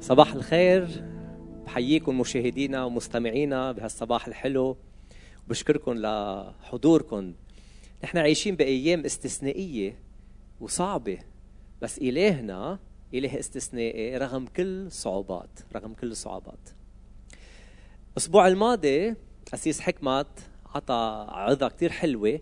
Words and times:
صباح 0.00 0.32
الخير. 0.32 1.04
بحييكم 1.66 2.20
مشاهدينا 2.20 2.84
ومستمعينا 2.84 3.72
بهالصباح 3.72 4.26
الحلو. 4.26 4.76
وبشكركم 5.46 5.92
لحضوركم. 5.92 7.34
نحن 8.04 8.18
عايشين 8.18 8.56
بأيام 8.56 9.04
استثنائية 9.04 9.98
وصعبة 10.60 11.18
بس 11.82 11.98
إلهنا 11.98 12.78
إله 13.14 13.38
استثنائي 13.38 14.16
رغم 14.16 14.46
كل 14.46 14.92
صعوبات 14.92 15.60
رغم 15.76 15.94
كل 15.94 16.10
الصعوبات 16.10 16.68
الأسبوع 18.12 18.48
الماضي 18.48 19.14
أسيس 19.54 19.80
حكمت 19.80 20.26
عطى 20.74 21.26
عظه 21.28 21.68
كثير 21.68 21.90
حلوة 21.90 22.40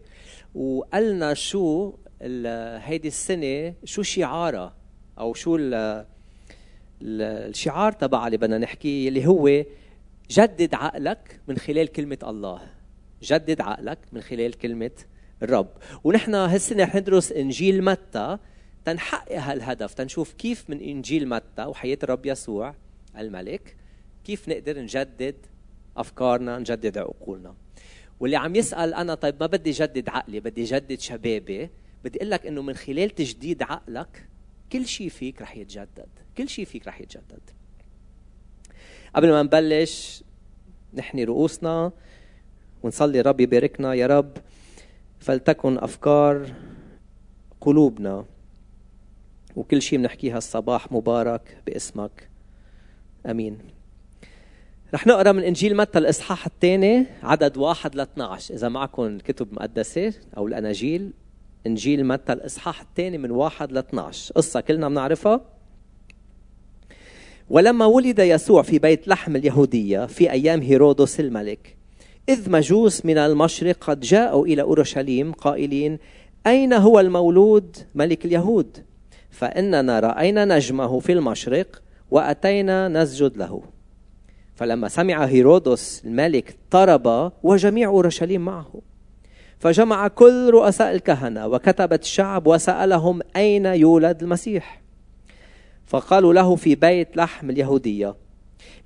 وقالنا 0.54 1.34
شو 1.34 1.92
هيدي 2.22 3.08
السنة 3.08 3.74
شو 3.84 4.02
شعارها 4.02 4.76
أو 5.18 5.34
شو 5.34 5.56
الشعار 7.02 7.92
تبع 7.92 8.26
اللي 8.26 8.36
بدنا 8.36 8.58
نحكيه 8.58 9.08
اللي 9.08 9.26
هو 9.26 9.64
جدد 10.30 10.74
عقلك 10.74 11.40
من 11.48 11.56
خلال 11.56 11.88
كلمة 11.88 12.18
الله. 12.22 12.60
جدد 13.22 13.60
عقلك 13.60 13.98
من 14.12 14.20
خلال 14.20 14.54
كلمة 14.54 14.90
الرب. 15.42 15.68
ونحن 16.04 16.34
هالسنة 16.34 16.86
حندرس 16.86 17.32
إنجيل 17.32 17.84
متى 17.84 18.38
تنحقق 18.84 19.38
هالهدف. 19.38 19.94
تنشوف 19.94 20.32
كيف 20.32 20.70
من 20.70 20.80
إنجيل 20.80 21.28
متى 21.28 21.64
وحياة 21.64 21.98
الرب 22.02 22.26
يسوع 22.26 22.74
الملك 23.18 23.76
كيف 24.24 24.48
نقدر 24.48 24.78
نجدد 24.82 25.34
أفكارنا 25.96 26.58
نجدد 26.58 26.98
عقولنا. 26.98 27.54
واللي 28.20 28.36
عم 28.36 28.56
يسأل 28.56 28.94
أنا 28.94 29.14
طيب 29.14 29.34
ما 29.40 29.46
بدي 29.46 29.70
جدد 29.70 30.08
عقلي 30.08 30.40
بدي 30.40 30.64
جدد 30.64 31.00
شبابي. 31.00 31.70
بدي 32.04 32.18
أقول 32.18 32.30
لك 32.30 32.46
إنه 32.46 32.62
من 32.62 32.74
خلال 32.74 33.10
تجديد 33.10 33.62
عقلك 33.62 34.28
كل 34.72 34.86
شيء 34.86 35.08
فيك 35.08 35.42
رح 35.42 35.56
يتجدد. 35.56 36.08
كل 36.38 36.48
شيء 36.48 36.64
فيك 36.64 36.88
رح 36.88 37.00
يتجدد. 37.00 37.40
قبل 39.14 39.30
ما 39.30 39.42
نبلش 39.42 40.24
نحني 40.94 41.24
رؤوسنا 41.24 41.92
ونصلي 42.82 43.20
رب 43.20 43.40
يباركنا. 43.40 43.94
يا 43.94 44.06
رب 44.06 44.36
فلتكن 45.18 45.78
أفكار 45.78 46.52
قلوبنا 47.60 48.24
وكل 49.56 49.82
شيء 49.82 49.98
بنحكيه 49.98 50.36
الصباح 50.36 50.92
مبارك 50.92 51.62
باسمك. 51.66 52.28
آمين. 53.26 53.58
رح 54.94 55.06
نقرأ 55.06 55.32
من 55.32 55.42
إنجيل 55.42 55.76
متى 55.76 55.98
الإصحاح 55.98 56.46
الثاني 56.46 57.06
عدد 57.22 57.56
واحد 57.56 57.94
ل 57.94 58.00
12 58.00 58.54
إذا 58.54 58.68
معكم 58.68 59.18
كتب 59.18 59.52
مقدسة 59.52 60.14
أو 60.36 60.46
الأناجيل 60.46 61.12
إنجيل 61.66 62.06
متى 62.06 62.32
الإصحاح 62.32 62.80
الثاني 62.80 63.18
من 63.18 63.30
واحد 63.30 63.72
ل 63.72 63.78
12 63.78 64.34
قصة 64.34 64.60
كلنا 64.60 64.88
بنعرفها. 64.88 65.40
ولما 67.50 67.86
ولد 67.86 68.18
يسوع 68.18 68.62
في 68.62 68.78
بيت 68.78 69.08
لحم 69.08 69.36
اليهودية 69.36 70.06
في 70.06 70.30
أيام 70.30 70.60
هيرودس 70.60 71.20
الملك 71.20 71.76
إذ 72.28 72.50
مجوس 72.50 73.06
من 73.06 73.18
المشرق 73.18 73.76
قد 73.80 74.00
جاءوا 74.00 74.46
إلى 74.46 74.62
أورشليم 74.62 75.32
قائلين 75.32 75.98
أين 76.46 76.72
هو 76.72 77.00
المولود 77.00 77.76
ملك 77.94 78.24
اليهود؟ 78.24 78.84
فإننا 79.30 80.00
رأينا 80.00 80.44
نجمه 80.44 81.00
في 81.00 81.12
المشرق 81.12 81.82
وأتينا 82.10 82.88
نسجد 82.88 83.36
له. 83.36 83.62
فلما 84.54 84.88
سمع 84.88 85.24
هيرودس 85.24 86.02
الملك 86.04 86.56
طرب 86.70 87.32
وجميع 87.42 87.88
أورشليم 87.88 88.44
معه. 88.44 88.72
فجمع 89.58 90.08
كل 90.08 90.50
رؤساء 90.50 90.94
الكهنة 90.94 91.46
وكتبة 91.46 92.00
الشعب 92.02 92.46
وسألهم 92.46 93.20
أين 93.36 93.66
يولد 93.66 94.22
المسيح. 94.22 94.82
فقالوا 95.86 96.34
له 96.34 96.56
في 96.56 96.74
بيت 96.74 97.16
لحم 97.16 97.50
اليهودية 97.50 98.14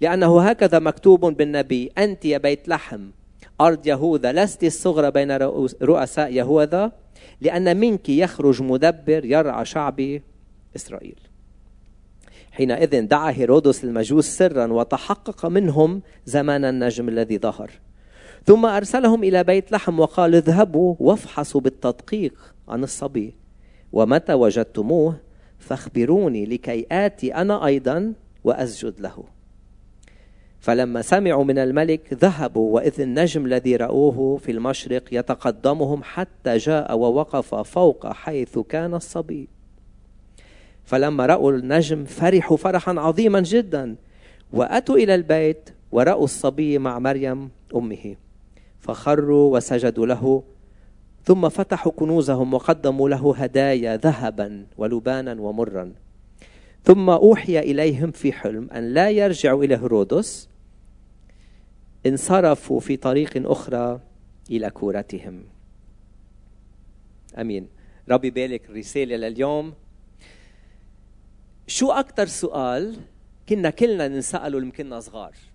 لأنه 0.01 0.41
هكذا 0.41 0.79
مكتوب 0.79 1.25
بالنبي 1.25 1.93
أنت 1.99 2.25
يا 2.25 2.39
بيت 2.39 2.69
لحم 2.69 3.11
أرض 3.61 3.87
يهوذا 3.87 4.33
لست 4.33 4.65
الصغرى 4.65 5.11
بين 5.11 5.37
رؤساء 5.83 6.33
يهوذا 6.33 6.93
لأن 7.41 7.77
منك 7.77 8.09
يخرج 8.09 8.63
مدبر 8.63 9.25
يرعى 9.25 9.65
شعبي 9.65 10.23
إسرائيل. 10.77 11.19
حينئذ 12.53 13.07
دعا 13.07 13.31
هيرودس 13.31 13.85
المجوس 13.85 14.27
سرا 14.27 14.67
وتحقق 14.67 15.47
منهم 15.47 16.03
زمان 16.27 16.65
النجم 16.65 17.09
الذي 17.09 17.39
ظهر. 17.39 17.71
ثم 18.47 18.67
أرسلهم 18.67 19.25
إلى 19.25 19.45
بيت 19.45 19.73
لحم 19.73 20.01
وقال 20.01 20.35
اذهبوا 20.35 20.95
وافحصوا 21.01 21.61
بالتدقيق 21.61 22.55
عن 22.69 22.85
الصبي. 22.85 23.35
ومتى 23.93 24.35
وجدتموه 24.35 25.17
فاخبروني 25.59 26.47
لكي 26.47 26.87
آتي 26.93 27.35
أنا 27.35 27.67
أيضا 27.67 28.13
وأسجد 28.45 29.01
له. 29.01 29.25
فلما 30.61 31.03
سمعوا 31.03 31.45
من 31.45 31.59
الملك 31.59 32.13
ذهبوا 32.13 32.75
وإذ 32.75 33.01
النجم 33.01 33.47
الذي 33.47 33.77
رأوه 33.77 34.37
في 34.37 34.53
المشرق 34.53 35.03
يتقدمهم 35.13 36.03
حتى 36.03 36.57
جاء 36.57 36.97
ووقف 36.97 37.55
فوق 37.55 38.13
حيث 38.13 38.59
كان 38.59 38.95
الصبي. 38.95 39.49
فلما 40.85 41.27
رأوا 41.27 41.53
النجم 41.53 42.05
فرحوا 42.05 42.57
فرحا 42.57 43.01
عظيما 43.01 43.41
جدا 43.41 43.97
وأتوا 44.53 44.97
إلى 44.97 45.15
البيت 45.15 45.71
ورأوا 45.93 46.25
الصبي 46.25 46.79
مع 46.79 46.99
مريم 46.99 47.51
أمه. 47.75 48.17
فخروا 48.83 49.57
وسجدوا 49.57 50.07
له 50.07 50.43
ثم 51.25 51.49
فتحوا 51.49 51.93
كنوزهم 51.93 52.55
وقدموا 52.55 53.09
له 53.09 53.35
هدايا 53.37 53.97
ذهبا 53.97 54.67
ولبانا 54.77 55.41
ومرا. 55.41 55.93
ثم 56.85 57.11
أوحي 57.11 57.59
إليهم 57.59 58.11
في 58.11 58.33
حلم 58.33 58.71
أن 58.71 58.95
لا 58.95 59.11
يرجعوا 59.11 59.65
إلى 59.65 59.75
هرودس 59.75 60.49
انصرفوا 62.07 62.81
في 62.81 62.97
طريق 62.97 63.51
أخرى 63.51 64.01
إلى 64.51 64.71
كورتهم. 64.71 65.45
آمين. 67.39 67.69
ربي 68.11 68.31
بالك 68.31 68.71
الرساله 68.71 69.17
لليوم. 69.17 69.73
شو 71.67 71.91
أكثر 71.91 72.27
سؤال 72.27 72.97
كنا 73.49 73.71
كلنا 73.71 74.09
نسأله 74.09 74.61
لما 74.61 74.71
كنا 74.71 75.01
صغار؟ 75.01 75.52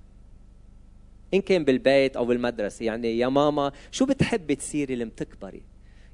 إن 1.34 1.42
كان 1.42 1.64
بالبيت 1.64 2.18
أو 2.18 2.26
بالمدرسة 2.26 2.86
يعني 2.86 3.18
يا 3.18 3.28
ماما 3.28 3.72
شو 3.92 4.06
بتحبي 4.06 4.56
تصيري 4.56 4.96
لما 4.96 5.12
تكبري؟ 5.18 5.62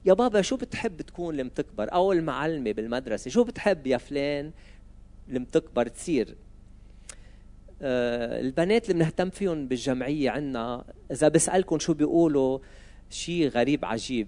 يا 0.06 0.14
بابا 0.14 0.42
شو 0.42 0.56
بتحب 0.58 1.02
تكون 1.02 1.36
لما 1.38 1.50
تكبر؟ 1.50 1.94
أو 1.94 2.12
المعلمة 2.12 2.72
بالمدرسة 2.72 3.30
شو 3.32 3.44
بتحب 3.44 3.88
يا 3.88 3.98
فلان 3.98 4.52
لما 5.28 5.46
تكبر 5.52 5.88
تصير 5.88 6.36
آه 7.82 8.42
البنات 8.42 8.90
اللي 8.90 9.04
بنهتم 9.04 9.30
فيهم 9.30 9.68
بالجمعية 9.68 10.30
عنا 10.30 10.86
إذا 11.12 11.28
بسالكم 11.28 11.80
شو 11.80 11.94
بيقولوا 11.94 12.60
شيء 13.10 13.48
غريب 13.48 13.86
عجيب. 13.86 14.28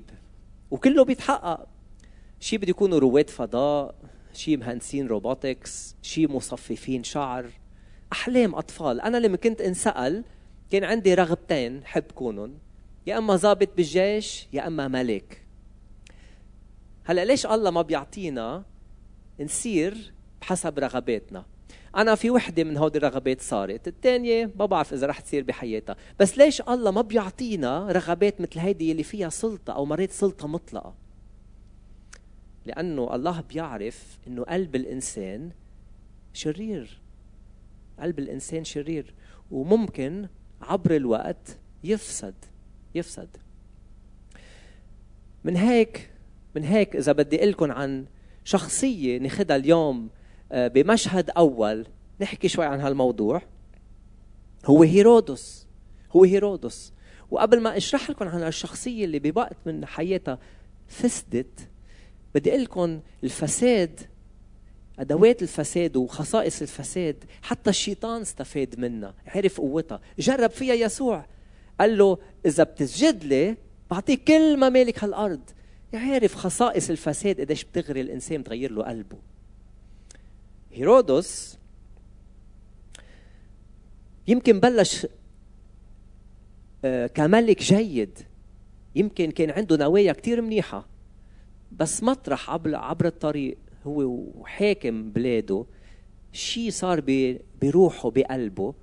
وكله 0.72 1.06
بيتحقق. 1.06 1.68
شيء 2.40 2.60
بده 2.60 2.70
يكونوا 2.70 3.00
رواد 3.00 3.30
فضاء 3.30 3.96
شيء 4.34 4.58
مهندسين 4.58 5.08
روبوتكس 5.08 5.96
شيء 6.02 6.32
مصففين 6.32 7.04
شعر. 7.04 7.46
أحلام 8.12 8.56
أطفال. 8.56 9.02
أنا 9.02 9.18
لما 9.18 9.38
كنت 9.38 9.62
إنسأل 9.62 10.24
كان 10.72 10.84
عندي 10.84 11.14
رغبتين 11.14 11.86
حب 11.86 12.04
كونهم 12.16 12.58
يا 13.08 13.18
أما 13.18 13.36
ضابط 13.36 13.70
بالجيش 13.78 14.48
يا 14.54 14.68
أما 14.68 14.88
ملك. 14.88 15.46
هلأ 17.06 17.26
ليش 17.26 17.46
الله 17.46 17.72
ما 17.72 17.82
بيعطينا 17.82 18.66
نصير 19.40 20.14
بحسب 20.42 20.80
رغباتنا؟ 20.80 21.46
أنا 21.96 22.16
في 22.16 22.30
وحدة 22.30 22.64
من 22.64 22.78
هودي 22.78 22.98
الرغبات 22.98 23.42
صارت. 23.42 23.88
الثانية 23.88 24.52
ما 24.60 24.66
بعرف 24.66 24.94
إذا 24.94 25.08
رح 25.08 25.20
تصير 25.20 25.44
بحياتها. 25.44 25.96
بس 26.20 26.38
ليش 26.38 26.62
الله 26.62 26.92
ما 26.92 27.02
بيعطينا 27.02 27.92
رغبات 27.92 28.42
مثل 28.42 28.60
هيدي 28.60 28.92
اللي 28.92 29.04
فيها 29.04 29.30
سلطة 29.30 29.74
أو 29.74 29.86
مرات 29.86 30.12
سلطة 30.12 30.48
مطلقة؟ 30.48 30.96
لأنه 32.66 33.16
الله 33.16 33.42
بيعرف 33.42 34.18
إنه 34.28 34.44
قلب 34.44 34.76
الإنسان 34.76 35.52
شرير. 36.34 37.02
قلب 38.00 38.20
الإنسان 38.20 38.64
شرير. 38.64 39.14
وممكن 39.52 40.28
عبر 40.70 40.96
الوقت 40.96 41.58
يفسد 41.84 42.34
يفسد. 42.96 43.28
من 45.44 45.56
هيك 45.56 46.10
من 46.56 46.64
هيك 46.64 46.96
إذا 46.96 47.12
بدي 47.12 47.38
أقول 47.38 47.50
لكم 47.50 47.72
عن 47.72 48.06
شخصية 48.44 49.18
ناخذها 49.18 49.56
اليوم 49.56 50.10
آه، 50.52 50.68
بمشهد 50.68 51.30
أول 51.30 51.86
نحكي 52.22 52.48
شوي 52.48 52.66
عن 52.66 52.80
هالموضوع. 52.80 53.42
هو 54.66 54.84
هيرودس 54.84 55.68
هو 56.16 56.24
هيرودس. 56.24 56.94
وقبل 57.32 57.62
ما 57.62 57.78
أشرح 57.78 58.10
لكم 58.10 58.28
عن 58.28 58.44
الشخصية 58.44 59.06
اللي 59.06 59.20
بوقت 59.20 59.58
من 59.66 59.86
حياتها 59.86 60.40
فسدت 60.88 61.70
بدي 62.36 62.50
أقول 62.50 62.64
لكم 62.64 63.00
الفساد 63.24 64.00
أدوات 65.00 65.42
الفساد 65.42 65.96
وخصائص 65.98 66.62
الفساد 66.62 67.24
حتى 67.42 67.70
الشيطان 67.70 68.22
استفاد 68.22 68.80
منها 68.80 69.14
عرف 69.28 69.62
قوتها. 69.62 70.02
جرب 70.20 70.50
فيها 70.50 70.74
يسوع. 70.74 71.26
قال 71.80 71.98
له 71.98 72.18
إذا 72.46 72.64
بتسجد 72.64 73.24
لي 73.24 73.58
بعطيك 73.92 74.24
كل 74.24 74.58
ما 74.58 74.70
مالك 74.70 75.04
هالأرض. 75.04 75.42
يعرف 75.94 76.36
خصائص 76.36 76.90
الفساد 76.90 77.42
قديش 77.42 77.64
بتغري 77.64 78.02
الإنسان 78.02 78.42
بتغير 78.42 78.72
له 78.72 78.84
قلبه. 78.84 79.18
هيرودس 80.72 81.58
يمكن 84.28 84.60
بلش 84.60 85.08
آه، 86.86 87.08
كملك 87.08 87.62
جيد. 87.62 88.20
يمكن 88.96 89.32
كان 89.32 89.50
عنده 89.50 89.78
نوايا 89.78 90.14
كتير 90.14 90.42
منيحة 90.42 90.88
بس 91.72 92.04
مطرح 92.04 92.50
عبر, 92.50 92.76
عبر 92.76 93.06
الطريق. 93.06 93.58
هو 93.86 94.04
وحاكم 94.36 95.12
بلاده 95.12 95.66
شيء 96.32 96.72
صار 96.72 97.04
بروحه 97.62 98.10
بقلبه 98.10 98.74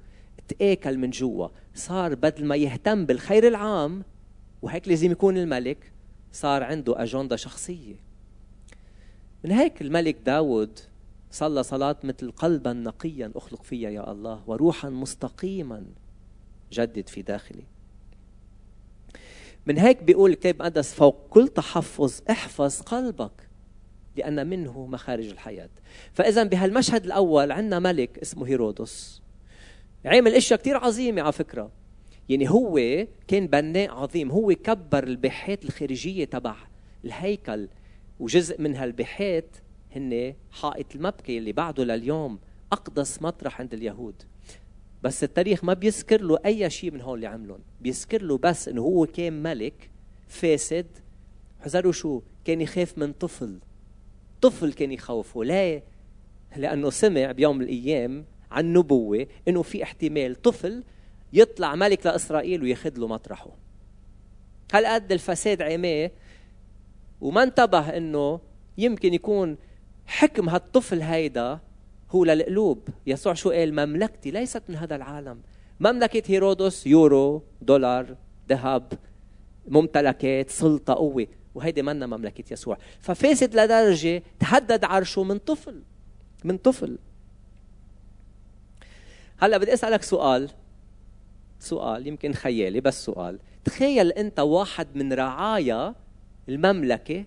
تآكل 0.49 0.99
من 0.99 1.11
جوا. 1.11 1.49
صار 1.75 2.15
بدل 2.15 2.45
ما 2.45 2.57
يهتم 2.57 3.07
بالخير 3.07 3.49
العام 3.49 4.03
وهيك 4.63 4.89
لازم 4.89 5.13
يكون 5.13 5.37
الملك 5.37 5.93
صار 6.33 6.63
عنده 6.63 7.03
أجندة 7.03 7.37
شخصية. 7.37 7.95
من 9.45 9.51
هيك 9.53 9.83
الملك 9.83 10.17
داود 10.27 10.79
صلى 11.31 11.63
صلاة 11.63 11.97
مثل 12.05 12.31
قلبا 12.31 12.73
نقيا 12.73 13.33
أخلق 13.37 13.63
فيا 13.63 13.91
يا 13.91 14.13
الله 14.13 14.43
وروحا 14.47 14.89
مستقيما 14.89 15.85
جدد 16.73 17.09
في 17.09 17.23
داخلي. 17.23 17.65
من 19.67 19.79
هيك 19.79 20.03
بيقول 20.03 20.31
الكتاب 20.31 20.55
المقدس 20.55 20.95
فوق 20.95 21.29
كل 21.31 21.49
تحفظ 21.49 22.21
احفظ 22.31 22.81
قلبك. 22.81 23.52
لأن 24.17 24.47
منه 24.47 24.87
مخارج 24.87 25.29
الحياة. 25.29 25.71
فإذا 26.13 26.43
بهالمشهد 26.43 27.05
الأول 27.05 27.53
عندنا 27.53 27.79
ملك 27.79 28.19
اسمه 28.19 28.47
هيرودس. 28.47 29.23
عمل 30.05 30.35
إشياء 30.35 30.59
كثير 30.61 30.77
عظيمة 30.77 31.23
على 31.23 31.33
فكرة. 31.33 31.71
يعني 32.29 32.51
هو 32.51 33.07
كان 33.29 33.47
بناء 33.47 33.91
عظيم. 33.91 34.31
هو 34.31 34.55
كبر 34.55 35.05
الباحات 35.05 35.65
الخارجية 35.65 36.25
تبع 36.25 36.57
الهيكل. 37.05 37.69
وجزء 38.21 38.61
من 38.61 38.77
هالباحات 38.77 39.57
هن 39.97 40.35
حائط 40.51 40.95
المبكي 40.95 41.39
اللي 41.39 41.53
بعده 41.53 41.85
لليوم 41.85 42.39
أقدس 42.73 43.23
مطرح 43.23 43.61
عند 43.61 43.75
اليهود. 43.75 44.23
بس 45.03 45.25
التاريخ 45.25 45.65
ما 45.65 45.75
بيذكر 45.75 46.21
له 46.21 46.39
أي 46.47 46.71
شيء 46.71 46.91
من 46.91 47.01
هول 47.01 47.15
اللي 47.15 47.27
عملهم. 47.27 47.61
بيذكر 47.81 48.23
له 48.23 48.39
بس 48.39 48.69
إنه 48.69 48.83
هو 48.83 49.07
كان 49.07 49.43
ملك 49.43 49.91
فاسد. 50.29 50.87
حذروا 51.61 51.93
شو؟ 51.93 52.23
كان 52.45 52.61
يخاف 52.61 52.99
من 52.99 53.13
طفل. 53.13 53.59
طفل 54.43 54.73
كان 54.73 54.93
يخوفه 54.93 55.45
ليه 55.45 55.85
لأنه 56.57 56.91
سمع 56.91 57.33
بيوم 57.33 57.57
من 57.57 57.65
الأيام 57.65 58.25
عن 58.51 58.73
نبوة 58.73 59.27
إنه 59.49 59.63
في 59.63 59.83
احتمال 59.83 60.43
طفل 60.43 60.85
يطلع 61.33 61.75
ملك 61.75 62.07
لإسرائيل 62.07 62.63
وياخذ 62.63 62.99
له 62.99 63.07
مطرحه. 63.07 63.51
هالقد 64.73 65.13
الفساد 65.13 65.63
عماه؟ 65.63 66.11
وما 67.21 67.43
انتبه 67.43 67.97
إنه 67.97 68.41
يمكن 68.79 69.15
يكون 69.15 69.57
حكم 70.07 70.49
هالطفل 70.49 71.03
هيدا 71.03 71.61
هو 72.11 72.25
للقلوب. 72.25 72.89
يسوع 73.07 73.35
شو 73.35 73.51
قال؟ 73.51 73.73
مملكتي 73.73 74.31
ليست 74.31 74.63
من 74.69 74.77
هذا 74.77 74.97
العالم. 74.97 75.43
مملكة 75.81 76.23
هيرودس 76.27 76.87
يورو 76.87 77.43
دولار 77.63 78.17
ذهب 78.49 78.93
ممتلكات 79.69 80.51
سلطة 80.51 80.95
قوة. 80.95 81.27
وهيدي 81.55 81.83
منا 81.83 82.07
مملكة 82.07 82.53
يسوع. 82.53 82.79
ففاسد 83.01 83.55
لدرجة 83.55 84.23
تهدد 84.41 84.85
عرشه 84.85 85.23
من 85.23 85.39
طفل 85.39 85.83
من 86.45 86.59
طفل. 86.59 86.99
هلأ 89.39 89.59
بدي 89.59 89.73
أسألك 89.75 90.03
سؤال 90.03 90.51
سؤال 91.61 92.07
يمكن 92.07 92.33
خيالي 92.33 92.81
بس 92.81 93.05
سؤال. 93.05 93.39
تخيل 93.65 94.13
أنت 94.13 94.41
واحد 94.41 94.97
من 94.97 95.13
رعايا 95.13 95.95
المملكة 96.49 97.25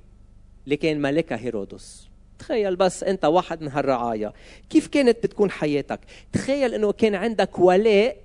اللي 0.65 0.77
كان 0.77 1.01
ملكها 1.01 1.37
هيرودس. 1.37 2.07
تخيل 2.39 2.75
بس 2.75 3.03
أنت 3.03 3.25
واحد 3.25 3.61
من 3.61 3.67
هالرعايا. 3.67 4.33
كيف 4.69 4.87
كانت 4.87 5.23
بتكون 5.23 5.51
حياتك؟ 5.51 5.99
تخيل 6.33 6.73
إنه 6.73 6.91
كان 6.91 7.15
عندك 7.15 7.59
ولاء 7.59 8.17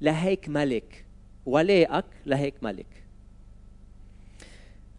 لهيك 0.00 0.48
ملك 0.48 1.04
ولائك 1.46 2.04
لهيك 2.26 2.54
ملك. 2.62 3.03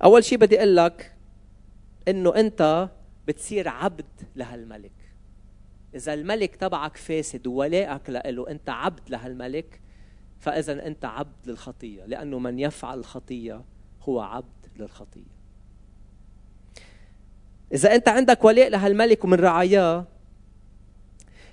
أول 0.04 0.24
شيء 0.24 0.38
بدي 0.38 0.58
أقول 0.58 0.76
لك 0.76 1.16
إنه 2.08 2.36
أنت 2.36 2.90
بتصير 3.28 3.68
عبد 3.70 4.06
لهالملك. 4.36 4.92
إذا 5.96 6.14
الملك 6.14 6.56
تبعك 6.56 6.98
فاسد 6.98 7.48
وولائك 7.48 8.10
له 8.10 8.50
أنت 8.50 8.70
عبد 8.70 9.10
لهالملك 9.10 9.82
فإذا 10.40 10.88
أنت 10.88 11.06
عبد 11.06 11.36
للخطية 11.46 12.06
لأنه 12.06 12.40
من 12.40 12.60
يفعل 12.60 13.00
الخطية 13.00 13.62
هو 14.02 14.20
عبد 14.20 14.68
للخطية. 14.78 15.36
إذا 17.74 17.96
أنت 17.96 18.08
عندك 18.08 18.44
ولاء 18.44 18.70
لهالملك 18.70 19.24
ومن 19.24 19.40
رعاياه 19.40 20.06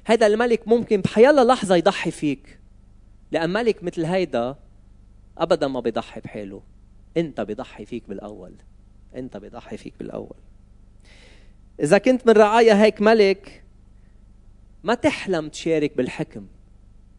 هذا 0.05 0.27
الملك 0.27 0.69
ممكن 0.69 1.01
بحيالله 1.01 1.43
لحظة 1.43 1.77
يضحي 1.77 2.11
فيك 2.11 2.59
لأن 3.33 3.51
ملك 3.51 3.83
مثل 3.83 4.05
هيدا 4.05 4.57
أبدا 5.39 5.69
ما 5.69 5.81
بيضحي 5.81 6.21
بحاله. 6.21 6.63
أنت 7.17 7.41
بيضحي 7.41 7.85
فيك 7.85 8.09
بالأول. 8.09 8.55
أنت 9.17 9.37
بيضحي 9.37 9.77
فيك 9.77 9.95
بالأول. 9.99 10.37
إذا 11.81 11.99
كنت 11.99 12.27
من 12.27 12.33
رعايا 12.33 12.83
هيك 12.83 13.03
ملك 13.03 13.65
ما 14.85 14.95
تحلم 14.95 15.49
تشارك 15.49 15.97
بالحكم. 15.97 16.47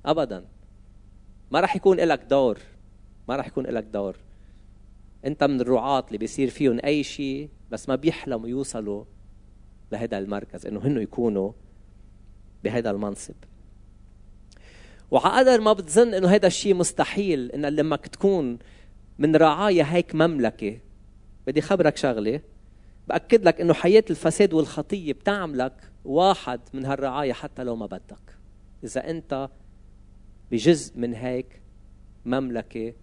أبدا. 0.06 0.46
ما 1.52 1.60
راح 1.60 1.76
يكون 1.76 1.98
لك 1.98 2.24
دور. 2.30 2.60
ما 3.28 3.36
راح 3.36 3.48
يكون 3.48 3.66
لك 3.66 3.84
دور. 3.84 4.18
أنت 5.26 5.44
من 5.44 5.62
الرعاة 5.62 6.04
اللي 6.08 6.18
بيصير 6.18 6.50
فيهم 6.50 6.80
أي 6.86 7.04
شيء 7.04 7.50
بس 7.72 7.90
ما 7.90 7.96
بيحلموا 7.96 8.48
يوصلوا 8.48 9.06
لهذا 9.92 10.18
المركز 10.18 10.66
إنه 10.66 10.80
هن 10.80 11.02
يكونوا 11.02 11.52
بهذا 12.64 12.92
المنصب. 12.92 13.36
وعقدر 15.12 15.62
ما 15.62 15.74
بتظن 15.74 16.14
إنه 16.14 16.28
هذا 16.28 16.48
الشيء 16.48 16.74
مستحيل 16.74 17.52
إن 17.52 17.66
لما 17.66 17.96
تكون 17.96 18.60
من 19.20 19.36
رعايا 19.36 19.94
هيك 19.94 20.16
مملكة. 20.16 20.80
بدي 21.48 21.62
خبرك 21.62 21.98
شغلة. 21.98 22.42
بأكد 23.08 23.44
لك 23.44 23.62
إنه 23.62 23.74
حياة 23.74 24.04
الفساد 24.10 24.54
والخطية 24.54 25.14
بتعملك 25.14 25.92
واحد 26.06 26.60
من 26.74 26.86
هالرعايا 26.86 27.34
حتى 27.34 27.64
لو 27.64 27.76
ما 27.76 27.86
بدك. 27.86 28.38
إذا 28.84 29.10
أنت 29.10 29.50
بجزء 30.52 30.98
من 31.00 31.14
هيك 31.14 31.62
مملكة 32.26 32.94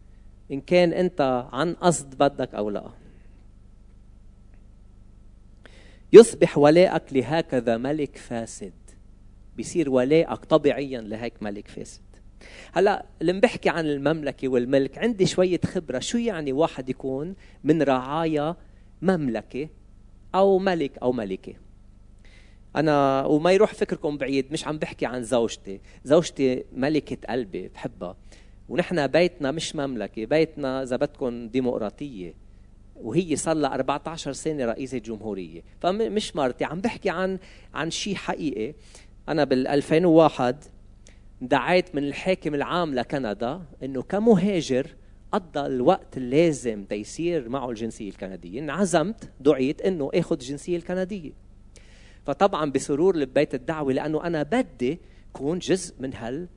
إن 0.50 0.60
كان 0.60 0.92
أنت 0.92 1.48
عن 1.52 1.74
قصد 1.74 2.18
بدك 2.18 2.54
أو 2.54 2.70
لا. 2.70 2.90
يصبح 6.12 6.58
ولائك 6.58 7.12
لهكذا 7.12 7.76
ملك 7.76 8.16
فاسد. 8.16 8.72
بيصير 9.56 9.90
ولائك 9.90 10.44
طبيعيا 10.44 11.00
لهيك 11.00 11.42
ملك 11.42 11.68
فاسد. 11.68 12.09
هلا 12.73 13.06
لما 13.20 13.40
بحكي 13.40 13.68
عن 13.68 13.87
المملكة 13.87 14.49
والملك 14.49 14.99
عندي 14.99 15.26
شوية 15.26 15.61
خبرة. 15.64 15.99
شو 15.99 16.18
يعني 16.18 16.52
واحد 16.52 16.88
يكون 16.88 17.35
من 17.64 17.82
رعايا 17.82 18.56
مملكة 19.02 19.68
أو 20.35 20.59
ملك 20.59 20.99
أو 21.02 21.12
ملكة؟ 21.12 21.54
أنا 22.76 23.25
وما 23.25 23.52
يروح 23.52 23.75
فكركم 23.75 24.18
بعيد 24.18 24.52
مش 24.52 24.66
عم 24.66 24.78
بحكي 24.78 25.06
عن 25.06 25.23
زوجتي. 25.23 25.80
زوجتي 26.04 26.64
ملكة 26.73 27.16
قلبي 27.28 27.68
بحبها. 27.68 28.16
ونحن 28.68 29.06
بيتنا 29.06 29.50
مش 29.50 29.76
مملكة 29.76 30.25
بيتنا 30.25 30.82
إذا 30.82 30.97
بدكم 30.97 31.49
ديمقراطية. 31.49 32.35
وهي 32.97 33.37
صار 33.37 33.56
لها 33.56 33.75
14 33.75 34.32
سنة 34.32 34.64
رئيسة 34.64 34.99
جمهورية. 34.99 35.62
فمش 35.80 36.37
مرتي 36.37 36.64
عم 36.64 36.80
بحكي 36.80 37.11
عن 37.11 37.38
عن 37.75 37.90
شيء 37.90 38.14
حقيقي. 38.14 38.75
أنا 39.28 39.44
بال 39.44 39.68
2001 39.68 40.64
دعيت 41.40 41.94
من 41.94 42.04
الحاكم 42.04 42.54
العام 42.54 42.94
لكندا 42.94 43.62
إنه 43.82 44.02
كمهاجر 44.02 44.87
قضى 45.32 45.66
الوقت 45.66 46.16
اللازم 46.16 46.85
تيصير 46.85 47.49
معه 47.49 47.70
الجنسية 47.70 48.09
الكندية. 48.09 48.61
انعزمت 48.61 49.30
دعيت 49.40 49.80
إنه 49.80 50.11
آخذ 50.14 50.37
الجنسية 50.40 50.76
الكندية. 50.76 51.32
فطبعا 52.26 52.70
بسرور 52.70 53.16
لبيت 53.16 53.54
الدعوة 53.54 53.92
لأنه 53.92 54.25
أنا 54.25 54.42
بدي 54.42 54.99
كون 55.32 55.59
جزء 55.59 55.94
من 56.00 56.14
هال 56.14 56.49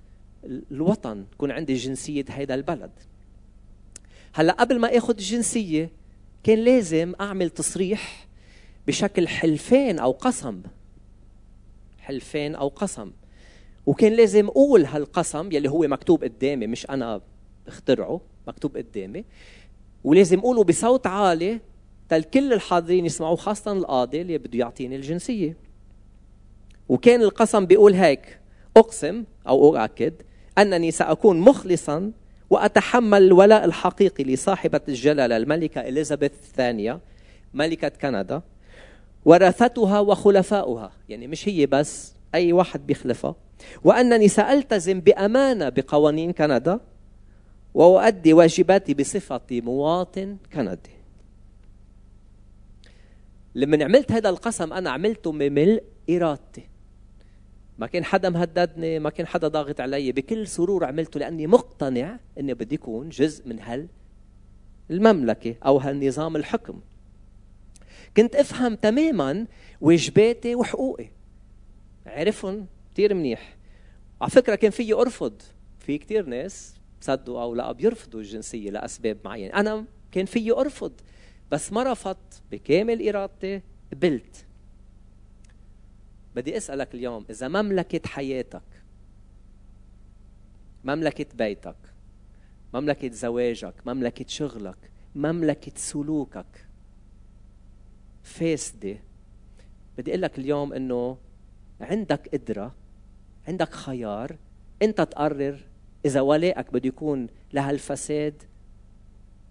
الوطن 0.71 1.25
كون 1.37 1.51
عندي 1.51 1.73
جنسية 1.73 2.25
هيدا 2.29 2.55
البلد. 2.55 2.91
هلأ 4.33 4.53
قبل 4.53 4.79
ما 4.79 4.97
آخذ 4.97 5.13
الجنسية 5.17 5.89
كان 6.43 6.59
لازم 6.59 7.13
أعمل 7.21 7.49
تصريح 7.49 8.27
بشكل 8.87 9.27
حلفين 9.27 9.99
أو 9.99 10.11
قسم. 10.11 10.61
حلفين 11.99 12.55
أو 12.55 12.67
قسم. 12.67 13.11
وكان 13.85 14.13
لازم 14.13 14.47
أقول 14.47 14.85
هالقسم 14.85 15.51
يلي 15.51 15.69
هو 15.69 15.79
مكتوب 15.87 16.23
قدامي 16.23 16.67
مش 16.67 16.89
أنا 16.89 17.21
اخترعه 17.67 18.21
مكتوب 18.47 18.77
قدامي. 18.77 19.25
ولازم 20.03 20.39
أقوله 20.39 20.63
بصوت 20.63 21.07
عالي 21.07 21.59
تل 22.09 22.23
كل 22.23 22.53
الحاضرين 22.53 23.05
يسمعوه 23.05 23.35
خاصة 23.35 23.71
القاضي 23.71 24.21
اللي 24.21 24.37
بده 24.37 24.59
يعطيني 24.59 24.95
الجنسية. 24.95 25.57
وكان 26.89 27.21
القسم 27.21 27.65
بيقول 27.65 27.93
هيك 27.93 28.39
أقسم 28.77 29.23
أو 29.47 29.77
أؤكد 29.77 30.13
أنني 30.57 30.91
سأكون 30.91 31.39
مخلصا 31.39 32.11
وأتحمل 32.49 33.23
الولاء 33.23 33.65
الحقيقي 33.65 34.23
لصاحبة 34.23 34.81
الجلالة 34.89 35.37
الملكة 35.37 35.81
إليزابيث 35.81 36.31
الثانية 36.31 36.99
ملكة 37.53 37.87
كندا 37.89 38.41
ورثتها 39.25 39.99
وخلفاؤها. 39.99 40.91
يعني 41.09 41.27
مش 41.27 41.49
هي 41.49 41.65
بس 41.65 42.13
أي 42.35 42.53
واحد 42.53 42.87
بيخلفها. 42.87 43.35
وأنني 43.83 44.27
سألتزم 44.27 44.99
بأمانة 44.99 45.69
بقوانين 45.69 46.33
كندا 46.33 46.79
وأؤدي 47.73 48.33
واجباتي 48.33 48.93
بصفتي 48.93 49.61
مواطن 49.61 50.37
كندي. 50.53 50.89
لما 53.55 53.83
عملت 53.83 54.11
هذا 54.11 54.29
القسم 54.29 54.73
أنا 54.73 54.89
عملته 54.89 55.31
بملء 55.31 55.83
إرادتي. 56.09 56.63
ما 57.77 57.87
كان 57.87 58.05
حدا 58.05 58.29
مهددني 58.29 58.99
ما 58.99 59.09
كان 59.09 59.27
حدا 59.27 59.47
ضاغط 59.47 59.81
علي. 59.81 60.11
بكل 60.11 60.47
سرور 60.47 60.85
عملته 60.85 61.19
لأني 61.19 61.47
مقتنع 61.47 62.19
أني 62.39 62.53
بدي 62.53 62.75
أكون 62.75 63.09
جزء 63.09 63.47
من 63.47 63.59
هال 63.59 63.87
المملكة 64.91 65.55
أو 65.65 65.77
هالنظام 65.77 66.35
الحكم. 66.35 66.79
كنت 68.17 68.35
أفهم 68.35 68.75
تماما 68.75 69.47
واجباتي 69.81 70.55
وحقوقي. 70.55 71.07
عرفهم 72.05 72.67
كثير 72.93 73.13
منيح. 73.13 73.57
على 74.21 74.31
فكرة 74.31 74.55
كان 74.55 74.71
فيي 74.71 74.93
أرفض. 74.93 75.41
في 75.79 75.97
كثير 75.97 76.25
ناس 76.25 76.75
صدقوا 77.01 77.41
أو 77.41 77.55
لا 77.55 77.71
بيرفضوا 77.71 78.19
الجنسية 78.19 78.69
لأسباب 78.69 79.17
معينة. 79.25 79.53
أنا 79.59 79.85
كان 80.11 80.25
فيي 80.25 80.51
أرفض 80.51 80.93
بس 81.51 81.73
ما 81.73 81.91
رفضت 81.91 82.41
بكامل 82.51 83.09
إرادتي 83.09 83.61
قبلت. 83.93 84.45
بدي 86.35 86.57
أسألك 86.57 86.95
اليوم 86.95 87.25
إذا 87.29 87.47
مملكة 87.47 88.09
حياتك 88.09 88.83
مملكة 90.83 91.25
بيتك 91.35 91.75
مملكة 92.73 93.11
زواجك 93.11 93.73
مملكة 93.85 94.25
شغلك 94.27 94.91
مملكة 95.15 95.71
سلوكك 95.75 96.67
فاسدة 98.23 98.97
بدي 99.97 100.11
أقول 100.11 100.21
لك 100.21 100.39
اليوم 100.39 100.73
إنه 100.73 101.17
عندك 101.81 102.29
قدرة 102.33 102.75
عندك 103.47 103.73
خيار 103.73 104.37
أنت 104.81 105.01
تقرر 105.01 105.59
إذا 106.05 106.21
ولائك 106.21 106.73
بده 106.73 106.87
يكون 106.87 107.27
لهالفساد 107.53 108.43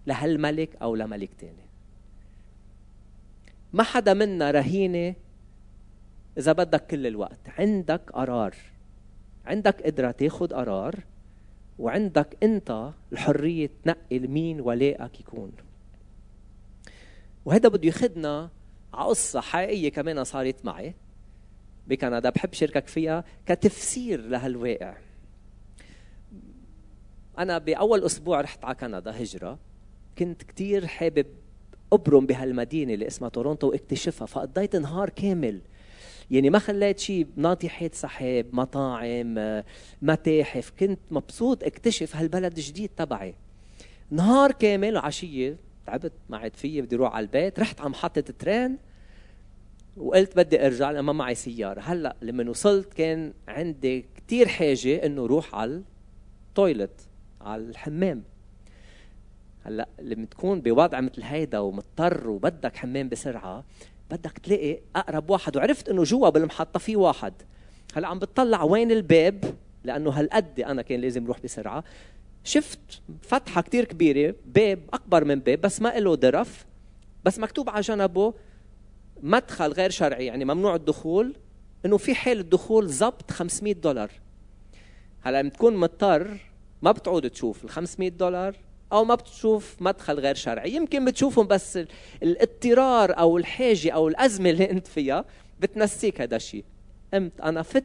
لهالملك 0.06 0.76
أو 0.82 0.94
لملك 0.94 1.34
تاني. 1.34 1.66
ما 3.72 3.82
حدا 3.82 4.14
منا 4.14 4.50
رهينة 4.50 5.14
إذا 6.38 6.52
بدك 6.52 6.86
كل 6.86 7.06
الوقت. 7.06 7.40
عندك 7.58 8.10
قرار. 8.10 8.54
عندك 9.46 9.82
قدرة 9.82 10.10
تاخد 10.10 10.52
قرار 10.52 10.98
وعندك 11.78 12.36
أنت 12.42 12.90
الحرية 13.12 13.70
تنقي 13.84 14.18
مين 14.18 14.60
ولائك 14.60 15.20
يكون. 15.20 15.52
وهذا 17.44 17.68
بده 17.68 17.86
ياخذنا 17.86 18.50
على 18.94 19.08
قصة 19.08 19.40
حقيقية 19.40 19.88
كمان 19.88 20.24
صارت 20.24 20.64
معي. 20.64 20.94
بكندا. 21.86 22.30
بحب 22.30 22.52
شاركك 22.52 22.86
فيها 22.86 23.24
كتفسير 23.46 24.20
لهالواقع. 24.20 24.96
أنا 27.38 27.58
بأول 27.58 28.04
أسبوع 28.04 28.40
رحت 28.40 28.64
على 28.64 28.74
كندا 28.74 29.22
هجرة. 29.22 29.58
كنت 30.18 30.42
كتير 30.42 30.86
حابب 30.86 31.26
أبرم 31.92 32.26
بهالمدينة 32.26 32.94
اللي 32.94 33.06
اسمها 33.06 33.30
تورونتو 33.30 33.68
واكتشفها 33.68 34.26
فقضيت 34.26 34.76
نهار 34.76 35.08
كامل. 35.10 35.60
يعني 36.30 36.50
ما 36.50 36.58
خليت 36.58 36.98
شيء 36.98 37.26
ناطحات 37.36 37.94
سحاب 37.94 38.46
مطاعم 38.52 39.62
متاحف. 40.02 40.72
كنت 40.80 41.00
مبسوط 41.10 41.64
اكتشف 41.64 42.16
هالبلد 42.16 42.56
الجديد 42.56 42.90
تبعي. 42.96 43.34
نهار 44.10 44.52
كامل 44.52 44.96
وعشية 44.96 45.56
تعبت 45.86 46.12
ما 46.28 46.38
عاد 46.38 46.56
فيي 46.56 46.82
بدي 46.82 46.96
أروح 46.96 47.14
على 47.14 47.24
البيت. 47.24 47.60
رحت 47.60 47.80
على 47.80 47.90
محطة 47.90 48.20
ترين. 48.20 48.78
وقلت 49.96 50.36
بدي 50.36 50.66
أرجع 50.66 50.90
لأن 50.90 51.04
ما 51.04 51.12
معي 51.12 51.34
سيارة. 51.34 51.80
هلأ 51.80 52.16
لما 52.22 52.50
وصلت 52.50 52.94
كان 52.94 53.32
عندي 53.48 54.06
كثير 54.16 54.48
حاجة 54.48 55.06
إنه 55.06 55.26
روح 55.26 55.54
على 55.54 55.82
التويلت 56.48 57.08
على 57.40 57.62
الحمام. 57.62 58.22
هلأ 59.64 59.88
لما 60.00 60.26
تكون 60.26 60.60
بوضع 60.60 61.00
مثل 61.00 61.22
هيدا 61.22 61.58
ومضطر 61.58 62.28
وبدك 62.28 62.76
حمام 62.76 63.08
بسرعة 63.08 63.64
بدك 64.10 64.38
تلاقي 64.38 64.78
أقرب 64.96 65.30
واحد. 65.30 65.56
وعرفت 65.56 65.88
إنه 65.88 66.02
جوا 66.02 66.28
بالمحطة 66.28 66.78
في 66.78 66.96
واحد. 66.96 67.32
هلأ 67.94 68.08
عم 68.08 68.18
بتطلع 68.18 68.62
وين 68.62 68.90
الباب؟ 68.90 69.54
لأنه 69.84 70.10
هالقد 70.10 70.60
أنا 70.60 70.82
كان 70.82 71.00
لازم 71.00 71.24
أروح 71.24 71.40
بسرعة. 71.40 71.84
شفت 72.44 72.78
فتحة 73.22 73.60
كتير 73.62 73.84
كبيرة 73.84 74.34
باب 74.46 74.78
أكبر 74.92 75.24
من 75.24 75.40
باب 75.40 75.60
بس 75.60 75.82
ما 75.82 75.88
له 75.98 76.16
درف 76.16 76.66
بس 77.24 77.38
مكتوب 77.38 77.70
على 77.70 77.80
جنبه 77.80 78.34
مدخل 79.22 79.72
غير 79.72 79.90
شرعي 79.90 80.26
يعني 80.26 80.44
ممنوع 80.44 80.74
الدخول 80.74 81.34
إنه 81.86 81.96
في 81.96 82.14
حال 82.14 82.40
الدخول 82.40 82.86
ضبط 82.86 83.30
500 83.30 83.74
دولار. 83.74 84.10
هلأ 85.22 85.42
لما 85.42 85.50
تكون 85.50 85.76
مضطر 85.76 86.36
ما 86.82 86.92
بتعود 86.92 87.30
تشوف 87.30 87.64
ال 87.64 87.70
500 87.70 88.08
دولار 88.10 88.56
أو 88.92 89.04
ما 89.04 89.14
بتشوف 89.14 89.76
مدخل 89.80 90.20
غير 90.20 90.34
شرعي. 90.34 90.70
يمكن 90.70 91.04
بتشوفهم 91.04 91.46
بس 91.46 91.78
الاضطرار 92.22 93.18
أو 93.18 93.38
الحاجة 93.38 93.90
أو 93.90 94.08
الأزمة 94.08 94.50
اللي 94.50 94.70
أنت 94.70 94.86
فيها 94.86 95.24
بتنسيك 95.60 96.20
هذا 96.20 96.36
الشيء. 96.36 96.64
قمت 97.14 97.40
أنا 97.40 97.62
فت 97.62 97.84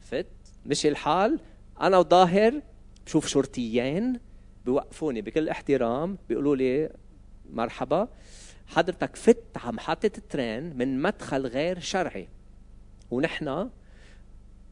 فت 0.00 0.26
مشي 0.66 0.88
الحال. 0.88 1.40
أنا 1.80 1.98
وظاهر 1.98 2.60
بشوف 3.06 3.26
شرطيين 3.26 4.20
بوقفوني 4.66 5.22
بكل 5.22 5.48
احترام 5.48 6.18
بيقولوا 6.28 6.56
لي 6.56 6.90
مرحبا. 7.50 8.08
حضرتك 8.68 9.16
فت 9.16 9.56
على 9.56 9.72
محطة 9.72 10.10
الترين 10.18 10.76
من 10.76 11.02
مدخل 11.02 11.46
غير 11.46 11.80
شرعي. 11.80 12.28
ونحن 13.10 13.70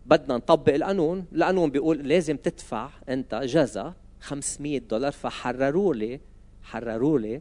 بدنا 0.06 0.36
نطبق 0.36 0.74
القانون. 0.74 1.26
القانون 1.32 1.70
بيقول 1.70 2.08
لازم 2.08 2.36
تدفع 2.36 2.90
انت 3.08 3.34
جزا 3.34 3.94
500 4.20 4.78
دولار. 4.78 5.12
فحرروا 5.12 5.94
لي 5.94 6.20
حرروا 6.62 7.18
لي 7.18 7.40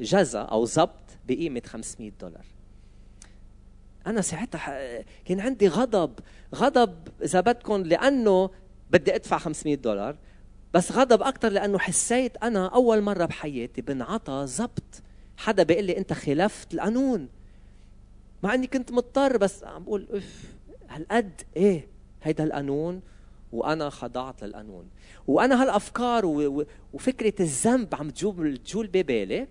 جزا 0.00 0.40
أو 0.40 0.64
ضبط 0.64 1.04
بقيمة 1.28 1.62
500 1.66 2.12
دولار. 2.20 2.44
أنا 4.06 4.20
ساعتها 4.20 5.02
كان 5.24 5.40
عندي 5.40 5.68
غضب 5.68 6.12
غضب 6.54 7.08
إذا 7.22 7.40
بدكم 7.40 7.82
لأنه 7.82 8.50
بدي 8.90 9.14
أدفع 9.14 9.38
500 9.38 9.74
دولار 9.76 10.16
بس 10.74 10.92
غضب 10.92 11.22
أكثر 11.22 11.48
لأنه 11.48 11.78
حسيت 11.78 12.36
أنا 12.36 12.66
أول 12.66 13.00
مرة 13.00 13.24
بحياتي 13.24 13.82
بنعطى 13.82 14.46
ضبط 14.58 15.02
حدا 15.38 15.62
بيقول 15.62 15.84
لي 15.84 15.98
أنت 15.98 16.12
خالفت 16.12 16.74
القانون. 16.74 17.28
مع 18.42 18.54
إني 18.54 18.66
كنت 18.66 18.92
مضطر 18.92 19.36
بس 19.36 19.64
عم 19.64 19.84
بقول 19.84 20.06
اف 20.10 20.54
هالقد 20.88 21.40
إيه؟ 21.56 21.88
هيدا 22.22 22.44
القانون 22.44 23.00
وأنا 23.52 23.90
خضعت 23.90 24.44
للقانون. 24.44 24.88
وأنا 25.26 25.62
هالأفكار 25.62 26.26
وفكرة 26.92 27.42
الذنب 27.42 27.94
عم 27.94 28.10
تجول 28.10 28.56
تجول 28.56 28.86
ببالي. 28.86 29.46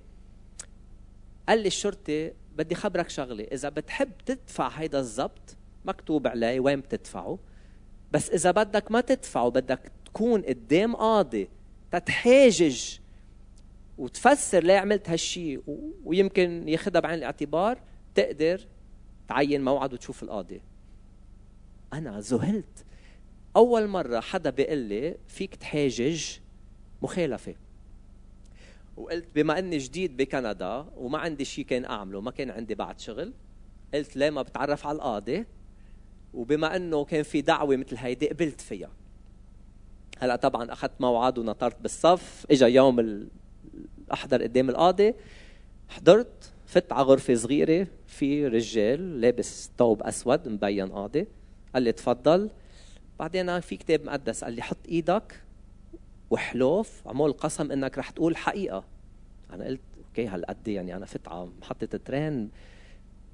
قال 1.49 1.59
لي 1.59 1.67
الشرطي 1.67 2.31
بدي 2.57 2.75
خبرك 2.75 3.09
شغلة 3.09 3.43
إذا 3.43 3.69
بتحب 3.69 4.11
تدفع 4.25 4.67
هيدا 4.67 4.99
الزبط 4.99 5.55
مكتوب 5.85 6.27
عليه 6.27 6.59
وين 6.59 6.79
بتدفعه. 6.79 7.39
بس 8.11 8.29
إذا 8.29 8.51
بدك 8.51 8.91
ما 8.91 9.01
تدفعه 9.01 9.49
بدك 9.49 9.91
تكون 10.05 10.41
قدام 10.41 10.95
قاضي 10.95 11.49
تتحاجج 11.91 12.97
وتفسر 13.97 14.63
ليه 14.63 14.77
عملت 14.77 15.09
هالشيء 15.09 15.63
ويمكن 16.05 16.69
ياخذها 16.69 16.99
بعين 16.99 17.17
الاعتبار 17.17 17.79
تقدر 18.15 18.67
تعين 19.27 19.63
موعد 19.63 19.93
وتشوف 19.93 20.23
القاضي. 20.23 20.61
أنا 21.93 22.19
ذهلت 22.19 22.85
أول 23.55 23.87
مرة 23.87 24.19
حدا 24.19 24.49
بيقول 24.49 24.77
لي 24.77 25.17
فيك 25.27 25.55
تحاجج 25.55 26.25
مخالفة. 27.01 27.55
وقلت 28.97 29.25
بما 29.35 29.59
إني 29.59 29.77
جديد 29.77 30.17
بكندا 30.17 30.85
وما 30.97 31.17
عندي 31.17 31.45
شيء 31.45 31.65
كان 31.65 31.85
أعمله 31.85 32.21
ما 32.21 32.31
كان 32.31 32.49
عندي 32.49 32.75
بعد 32.75 32.99
شغل 32.99 33.33
قلت 33.93 34.17
ليه 34.17 34.29
ما 34.29 34.41
بتعرف 34.41 34.87
على 34.87 34.95
القاضي؟ 34.95 35.45
وبما 36.33 36.75
إنه 36.75 37.05
كان 37.05 37.23
في 37.23 37.41
دعوة 37.41 37.75
مثل 37.75 37.97
هيدي 37.97 38.29
قبلت 38.29 38.61
فيها. 38.61 38.91
هلأ 40.19 40.35
طبعا 40.35 40.73
أخذت 40.73 41.01
موعد 41.01 41.37
ونطرت 41.37 41.81
بالصف 41.81 42.45
اجى 42.51 42.65
يوم 42.65 42.99
أحضر 44.13 44.43
قدام 44.43 44.69
القاضي. 44.69 45.13
حضرت 45.89 46.51
فت 46.65 46.91
على 46.91 47.03
غرفة 47.03 47.35
صغيرة 47.35 47.87
في 48.07 48.47
رجال 48.47 49.21
لابس 49.21 49.71
ثوب 49.77 50.03
أسود 50.03 50.47
مبين 50.47 50.91
قاضي. 50.91 51.27
قال 51.73 51.83
لي 51.83 51.91
تفضل. 51.91 52.49
بعدين 53.19 53.59
في 53.59 53.77
كتاب 53.77 54.05
مقدس 54.05 54.43
قال 54.43 54.53
لي 54.53 54.61
حط 54.61 54.77
إيدك 54.89 55.41
وحلوف 56.29 57.07
عمول 57.07 57.33
قسم 57.33 57.71
إنك 57.71 57.97
رح 57.97 58.09
تقول 58.09 58.37
حقيقة. 58.37 58.83
أنا 59.53 59.65
قلت 59.65 59.81
okay 60.07 60.27
هالقد 60.27 60.67
يعني 60.67 60.95
أنا 60.95 61.05
فت 61.05 61.27
على 61.27 61.49
محطة 61.61 61.87
ال 61.93 62.01
train. 62.01 62.49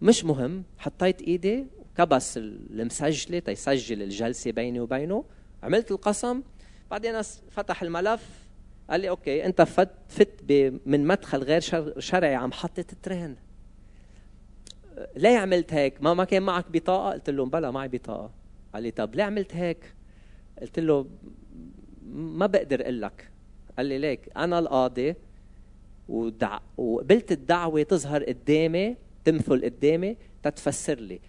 مش 0.01 0.25
مهم 0.25 0.63
حطيت 0.77 1.22
إيدي 1.22 1.65
كبس 1.98 2.38
المسجلة 2.38 3.39
تيسجل 3.39 4.01
الجلسة 4.01 4.51
بيني 4.51 4.80
وبينه. 4.80 5.24
عملت 5.63 5.92
القسم. 5.92 6.42
بعدين 6.92 7.22
فتح 7.51 7.84
الملف. 7.84 8.43
قال 8.94 9.02
لي 9.02 9.10
okay 9.10 9.46
أنت 9.46 9.62
فت 9.62 9.90
فت 10.08 10.52
من 10.86 11.08
مدخل 11.08 11.44
غير 11.44 11.62
شرعي 12.00 12.36
على 12.36 12.48
محطه 12.48 12.86
ال 12.94 13.00
train 13.00 13.36
ليه 15.16 15.38
عملت 15.38 15.74
هيك. 15.74 16.04
ما 16.04 16.14
ما 16.14 16.24
كان 16.24 16.44
معك 16.44 16.66
بطاقة؟ 16.72 17.14
قلت 17.14 17.30
لهم 17.30 17.50
بلا 17.50 17.72
معي 17.72 17.88
بطاقة. 17.88 18.32
قال 18.74 18.84
لي 18.84 18.92
طب 18.92 19.16
ليه 19.16 19.24
عملت 19.24 19.56
هيك؟ 19.56 19.96
قلت 20.62 20.80
له 20.80 21.08
ما 22.12 22.46
بقدر 22.46 22.82
أقول 22.82 23.02
لك. 23.02 23.32
قال 23.78 23.86
لي 23.86 23.98
ليك 23.98 24.30
أنا 24.38 24.60
القاضي 24.60 25.16
ودع... 26.10 26.60
وقبلت 26.78 27.32
الدعوة 27.32 27.84
تظهر 27.84 28.24
قدامي 28.24 28.96
تمثل 29.26 29.66
قدامي 29.66 30.18
تتفسر 30.44 31.00
لي. 31.00 31.20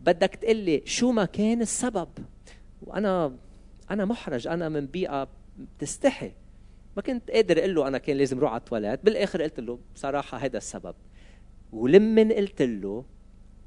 بدك 0.00 0.34
تقول 0.34 0.56
لي 0.56 0.82
شو 0.84 1.12
ما 1.12 1.24
كان 1.24 1.62
السبب. 1.62 2.08
وأنا 2.82 3.36
أنا 3.90 4.04
محرج 4.04 4.46
أنا 4.46 4.68
من 4.68 4.86
بيئة 4.86 5.28
بتستحي. 5.78 6.32
ما 6.96 7.02
كنت 7.02 7.30
قادر 7.30 7.58
أقول 7.58 7.74
له 7.74 7.88
أنا 7.88 7.98
كان 7.98 8.16
لازم 8.16 8.38
أروح 8.38 8.50
على 8.50 8.60
التواليت. 8.60 9.04
بالآخر 9.04 9.42
قلت 9.42 9.60
له 9.60 9.78
بصراحة 9.94 10.38
هذا 10.38 10.56
السبب. 10.58 10.94
ولمن 11.72 12.32
قلت 12.32 12.62
له 12.62 13.04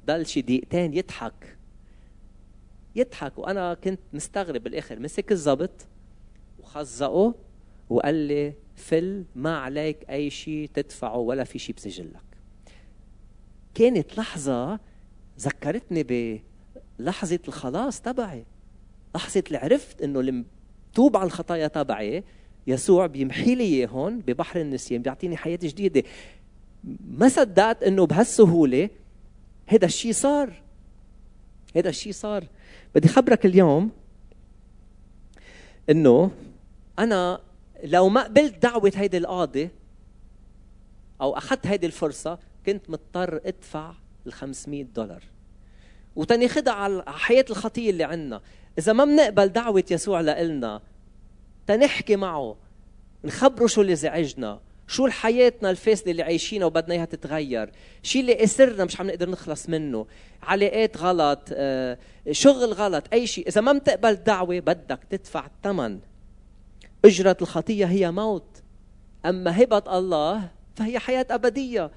ضل 0.06 0.26
شي 0.26 0.40
دقيقتين 0.40 0.94
يضحك. 0.94 1.56
يضحك. 2.96 3.38
وأنا 3.38 3.74
كنت 3.74 4.00
مستغرب 4.12 4.62
بالآخر. 4.62 5.00
مسك 5.00 5.32
الزبط 5.32 5.86
وخزقه 6.58 7.34
وقال 7.90 8.14
لي 8.14 8.54
فل 8.76 9.24
ما 9.36 9.58
عليك 9.58 10.10
أي 10.10 10.30
شيء 10.30 10.70
تدفعه 10.74 11.16
ولا 11.16 11.44
في 11.44 11.58
شيء 11.58 11.76
بسجلك. 11.76 12.22
كانت 13.74 14.18
لحظة 14.18 14.80
ذكرتني 15.40 16.02
بلحظه 16.98 17.40
الخلاص 17.48 18.00
تبعي. 18.00 18.44
لحظة 19.14 19.42
اللي 19.46 19.58
عرفت 19.58 20.02
إنه 20.02 20.22
لم 20.22 20.44
توب 20.94 21.16
على 21.16 21.26
الخطايا 21.26 21.68
تبعي 21.68 22.24
يسوع 22.68 23.06
بيمحي 23.06 23.54
لي 23.54 23.64
اياهم 23.64 24.20
ببحر 24.20 24.60
النسيان 24.60 25.02
بيعطيني 25.02 25.36
حياة 25.36 25.58
جديدة. 25.62 26.02
ما 27.10 27.28
صدقت 27.28 27.82
إنه 27.82 28.06
بهالسهولة 28.06 28.90
هذا 29.66 29.86
الشيء 29.86 30.12
صار. 30.12 30.62
هذا 31.76 31.88
الشيء 31.88 32.12
صار. 32.12 32.44
بدي 32.94 33.08
خبرك 33.08 33.46
اليوم 33.46 33.90
إنه 35.90 36.30
أنا 36.98 37.40
لو 37.84 38.08
ما 38.08 38.22
قبلت 38.24 38.62
دعوة 38.62 38.92
هيدي 38.94 39.18
القاضي 39.18 39.68
أو 41.20 41.36
أخذت 41.36 41.66
هيدي 41.66 41.86
الفرصة 41.86 42.38
كنت 42.66 42.90
مضطر 42.90 43.40
أدفع 43.44 43.92
ال 44.26 44.32
500 44.32 44.82
دولار. 44.82 45.22
وتناخدها 46.16 46.72
على 46.72 47.04
حياة 47.06 47.44
الخطية 47.50 47.90
اللي 47.90 48.04
عندنا. 48.04 48.40
إذا 48.78 48.92
ما 48.92 49.04
بنقبل 49.04 49.48
دعوة 49.48 49.84
يسوع 49.90 50.20
لنا 50.20 50.80
تنحكي 51.68 52.16
معه. 52.16 52.56
نخبره 53.24 53.66
شو 53.66 53.80
اللي 53.80 53.96
زعجنا. 53.96 54.60
شو 54.86 55.08
حياتنا 55.08 55.70
الفاسدة 55.70 56.10
اللي 56.10 56.22
عايشينها 56.22 56.66
وبدنا 56.66 56.94
إياها 56.94 57.04
تتغير. 57.04 57.70
شيء 58.02 58.20
اللي 58.20 58.44
اسرنا 58.44 58.84
مش 58.84 59.00
عم 59.00 59.06
نقدر 59.06 59.30
نخلص 59.30 59.68
منه. 59.68 60.06
علاقات 60.42 60.96
غلط 60.96 61.48
آه، 61.52 61.98
شغل 62.30 62.72
غلط 62.72 63.04
أي 63.12 63.26
شيء 63.26 63.48
إذا 63.48 63.60
ما 63.60 63.72
بتقبل 63.72 64.14
دعوة 64.14 64.58
بدك 64.58 65.00
تدفع 65.10 65.46
الثمن 65.46 65.98
إجرة 67.04 67.36
الخطية 67.42 67.84
هي 67.86 68.10
موت. 68.10 68.62
أما 69.26 69.62
هبة 69.62 69.98
الله 69.98 70.48
فهي 70.76 70.98
حياة 70.98 71.26
أبدية. 71.30 71.90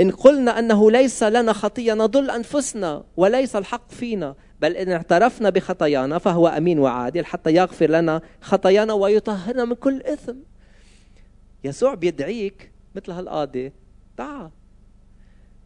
إن 0.00 0.10
قلنا 0.10 0.58
أنه 0.58 0.90
ليس 0.90 1.22
لنا 1.22 1.52
خطية 1.52 1.94
نضل 1.94 2.30
أنفسنا 2.30 3.04
وليس 3.16 3.56
الحق 3.56 3.90
فينا. 3.90 4.34
بل 4.64 4.76
إن 4.76 4.92
اعترفنا 4.92 5.50
بخطايانا 5.50 6.18
فهو 6.18 6.48
أمين 6.48 6.78
وعادل 6.78 7.24
حتى 7.24 7.54
يغفر 7.54 7.90
لنا 7.90 8.22
خطايانا 8.40 8.92
ويطهرنا 8.92 9.64
من 9.64 9.74
كل 9.74 10.02
إثم. 10.02 10.36
يسوع 11.64 11.94
بيدعيك 11.94 12.72
مثل 12.94 13.12
هالقاضي. 13.12 13.72
تعا 14.16 14.50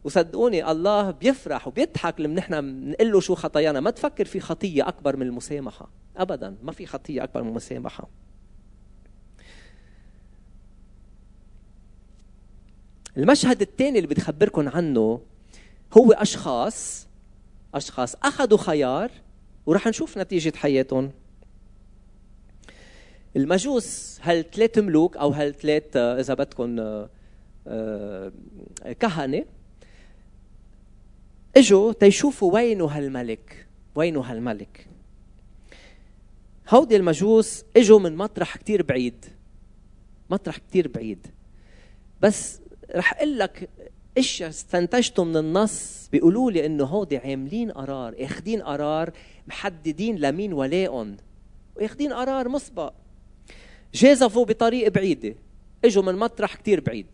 وصدقوني 0.03 0.71
الله 0.71 1.11
بيفرح 1.11 1.67
وبيضحك 1.67 2.21
لما 2.21 2.35
نحن 2.35 2.61
بنقول 2.61 3.11
له 3.11 3.19
شو 3.19 3.35
خطايانا. 3.35 3.79
ما 3.79 3.91
تفكر 3.91 4.25
في 4.25 4.39
خطية 4.39 4.87
أكبر 4.87 5.15
من 5.15 5.27
المسامحة. 5.27 5.89
ابدا. 6.17 6.55
ما 6.63 6.71
في 6.71 6.85
خطية 6.85 7.23
أكبر 7.23 7.43
من 7.43 7.49
المسامحة. 7.49 8.09
المشهد 13.17 13.61
الثاني 13.61 13.99
اللي 13.99 14.07
بدي 14.07 14.21
عنه 14.57 15.21
هو 15.97 16.11
أشخاص 16.11 17.08
أشخاص. 17.75 18.15
أخذوا 18.15 18.57
خيار 18.57 19.11
ورح 19.65 19.87
نشوف 19.87 20.17
نتيجة 20.17 20.53
حياتهم. 20.55 21.11
المجوس 23.35 24.19
هالثلاث 24.21 24.77
ملوك 24.77 25.17
أو 25.17 25.29
هالثلاث 25.29 25.97
إذا 25.97 26.33
بدكم 26.33 26.79
آه، 26.79 27.09
آه، 27.67 28.31
كهنة؟ 28.99 29.45
إجوا 31.57 31.93
تيشوفوا 31.93 32.53
وينه 32.53 32.85
هالملك؟ 32.85 33.67
وينه 33.95 34.21
هالملك؟ 34.21 34.87
هودي 36.69 36.95
المجوس 36.95 37.63
إجوا 37.77 37.99
من 37.99 38.15
مطرح 38.15 38.57
كتير 38.57 38.83
بعيد. 38.83 39.25
مطرح 40.29 40.57
كتير 40.57 40.87
بعيد. 40.87 41.27
بس 42.21 42.61
رح 42.95 43.13
أقول 43.13 43.39
لك 43.39 43.69
إيش 44.19 44.41
استنتجته 44.41 45.23
من 45.23 45.37
النص؟ 45.37 46.09
بيقولوا 46.11 46.51
لي 46.51 46.65
إنه 46.65 46.83
هودي 46.83 47.17
عاملين 47.17 47.71
قرار 47.71 48.15
اخذين 48.19 48.61
قرار 48.61 49.11
محددين 49.47 50.15
لمين 50.15 50.53
ولائهم 50.53 51.17
واخذين 51.75 52.13
قرار 52.13 52.49
مسبق. 52.49 52.93
جازفوا 53.93 54.45
بطريق 54.45 54.91
بعيدة 54.91 55.35
إجوا 55.85 56.03
من 56.03 56.15
مطرح 56.15 56.55
كتير 56.55 56.79
بعيد. 56.79 57.07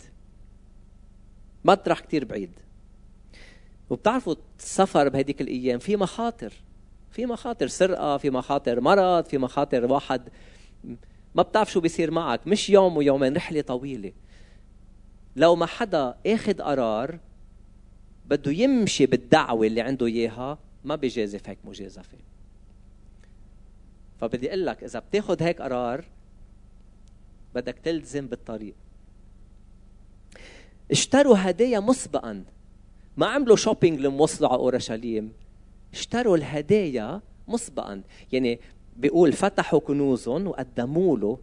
مطرح 1.66 2.00
كتير 2.00 2.26
بعيد. 2.26 2.52
وبتعرفوا 3.90 4.36
السفر 4.60 5.10
بهديك 5.10 5.42
الأيام 5.42 5.80
في 5.80 5.96
مخاطر. 5.96 6.54
في 7.12 7.26
مخاطر 7.26 7.68
سرقة 7.68 8.18
في 8.18 8.30
مخاطر 8.30 8.82
مرض 8.82 9.26
في 9.26 9.38
مخاطر 9.38 9.92
واحد 9.92 10.22
ما 11.36 11.44
بتعرف 11.44 11.72
شو 11.72 11.80
بيصير 11.80 12.12
معك. 12.12 12.48
مش 12.48 12.70
يوم 12.70 12.98
ويومين 12.98 13.36
رحلة 13.36 13.62
طويلة. 13.62 14.12
لو 15.36 15.56
ما 15.56 15.66
حدا 15.66 16.18
اخذ 16.26 16.62
قرار 16.62 17.20
بده 18.26 18.52
يمشي 18.52 19.06
بالدعوة 19.06 19.68
اللي 19.68 19.82
عنده 19.82 20.06
إياها 20.06 20.58
ما 20.84 20.96
بيجازف 20.96 21.50
هيك 21.50 21.58
مجازفة. 21.66 22.18
فبدي 24.22 24.50
أقول 24.50 24.66
لك 24.66 24.84
إذا 24.84 25.00
بتاخذ 25.00 25.44
هيك 25.44 25.62
قرار 25.62 26.06
بدك 27.56 27.76
تلزم 27.84 28.28
بالطريق. 28.28 28.76
اشتروا 30.92 31.36
هدايا 31.40 31.80
مسبقا. 31.80 32.44
ما 33.18 33.28
عملوا 33.28 33.56
شوبينج 33.56 34.00
لما 34.00 34.22
وصلوا 34.22 34.50
على 34.50 34.60
أورشليم. 34.60 35.32
اشتروا 35.94 36.38
الهدايا 36.38 37.22
مسبقا. 37.48 38.02
يعني 38.32 38.60
بيقول 38.98 39.34
فتحوا 39.34 39.80
كنوزهم 39.80 40.48
وقدموا 40.48 41.18
له 41.18 41.40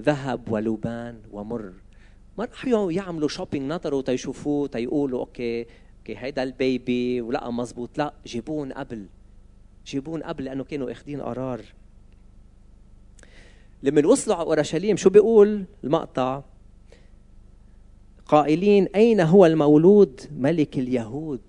ذهب 0.00 0.52
ولبان 0.52 1.20
ومر. 1.30 1.72
ما 2.38 2.44
راح 2.44 2.66
يعملوا 2.66 3.28
shopping 3.28 3.72
نطروا 3.72 4.02
تيشوفوه 4.02 4.68
تيقولوا 4.68 5.20
okay 5.20 5.66
okay 5.98 6.16
هيدا 6.18 6.42
ال 6.42 6.58
baby 6.58 7.20
ولا 7.20 7.50
مزبوط. 7.50 7.98
لا 7.98 8.14
جيبون 8.26 8.72
قبل. 8.72 9.06
جيبون 9.86 10.22
قبل 10.22 10.44
لأنه 10.44 10.64
كانوا 10.64 10.92
اخذين 10.92 11.20
قرار. 11.20 11.60
لما 13.82 14.06
وصلوا 14.06 14.36
على 14.36 14.46
أورشليم 14.46 14.96
شو 14.96 15.10
بيقول 15.10 15.64
المقطع؟ 15.84 16.42
قائلين 18.26 18.86
أين 18.94 19.20
هو 19.20 19.46
المولود 19.46 20.20
ملك 20.36 20.78
اليهود؟ 20.78 21.40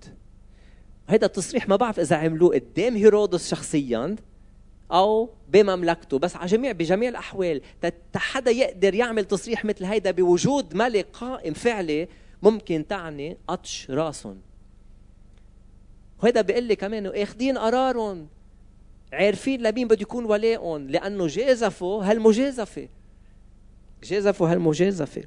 هذا 1.06 1.26
التصريح 1.26 1.68
ما 1.68 1.76
بعرف 1.76 2.00
إذا 2.00 2.16
عملوه 2.16 2.54
قدام 2.54 2.96
هيرودس 2.96 3.50
شخصيا. 3.50 4.16
أو 4.92 5.30
بمملكته. 5.48 6.18
بس 6.18 6.36
على 6.36 6.46
جميع 6.46 6.72
بجميع 6.72 7.08
الأحوال 7.08 7.60
حدا 8.16 8.50
يقدر 8.50 8.94
يعمل 8.94 9.24
تصريح 9.24 9.64
مثل 9.64 9.84
هيدا 9.84 10.10
بوجود 10.10 10.74
ملك 10.74 11.06
قائم 11.12 11.54
فعلي 11.54 12.08
ممكن 12.42 12.86
تعني 12.88 13.36
قطش 13.48 13.90
راسهم. 13.90 14.40
وهذا 16.22 16.40
بيقول 16.40 16.62
لي 16.62 16.76
كمان 16.76 17.06
اخذين 17.06 17.58
قرارهم 17.58 18.28
عارفين 19.12 19.62
لمين 19.62 19.88
بده 19.88 20.02
يكون 20.02 20.24
ولائهم 20.24 20.90
لأنه 20.90 21.26
جازفوا 21.26 22.04
هالمجازفة. 22.04 22.88
جازفوا 24.02 24.48
هالمجازفة. 24.48 25.24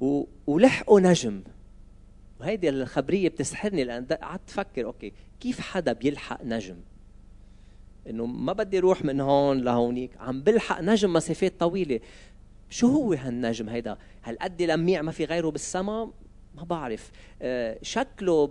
و... 0.00 0.24
ولحقوا 0.46 1.00
نجم. 1.00 1.42
وهيدي 2.44 2.68
الخبرية 2.68 3.28
بتسحرني 3.28 3.84
لأن 3.84 4.04
قعدت 4.04 4.50
أفكر 4.50 4.84
أوكي 4.84 5.12
كيف 5.40 5.60
حدا 5.60 5.92
بيلحق 5.92 6.44
نجم؟ 6.44 6.76
إنه 8.10 8.26
ما 8.26 8.52
بدي 8.52 8.78
أروح 8.78 9.04
من 9.04 9.20
هون 9.20 9.60
لهونيك 9.60 10.10
عم 10.20 10.42
بلحق 10.42 10.80
نجم 10.80 11.12
مسافات 11.12 11.60
طويلة. 11.60 12.00
شو 12.70 12.86
هو 12.86 13.12
هالنجم 13.12 13.68
هيدا؟ 13.68 13.96
هل 14.22 14.38
قد 14.38 14.62
لميع 14.62 15.02
ما 15.02 15.12
في 15.12 15.24
غيره 15.24 15.50
بالسما 15.50 16.10
ما 16.54 16.64
بعرف. 16.64 17.10
آه، 17.42 17.78
شكله 17.82 18.50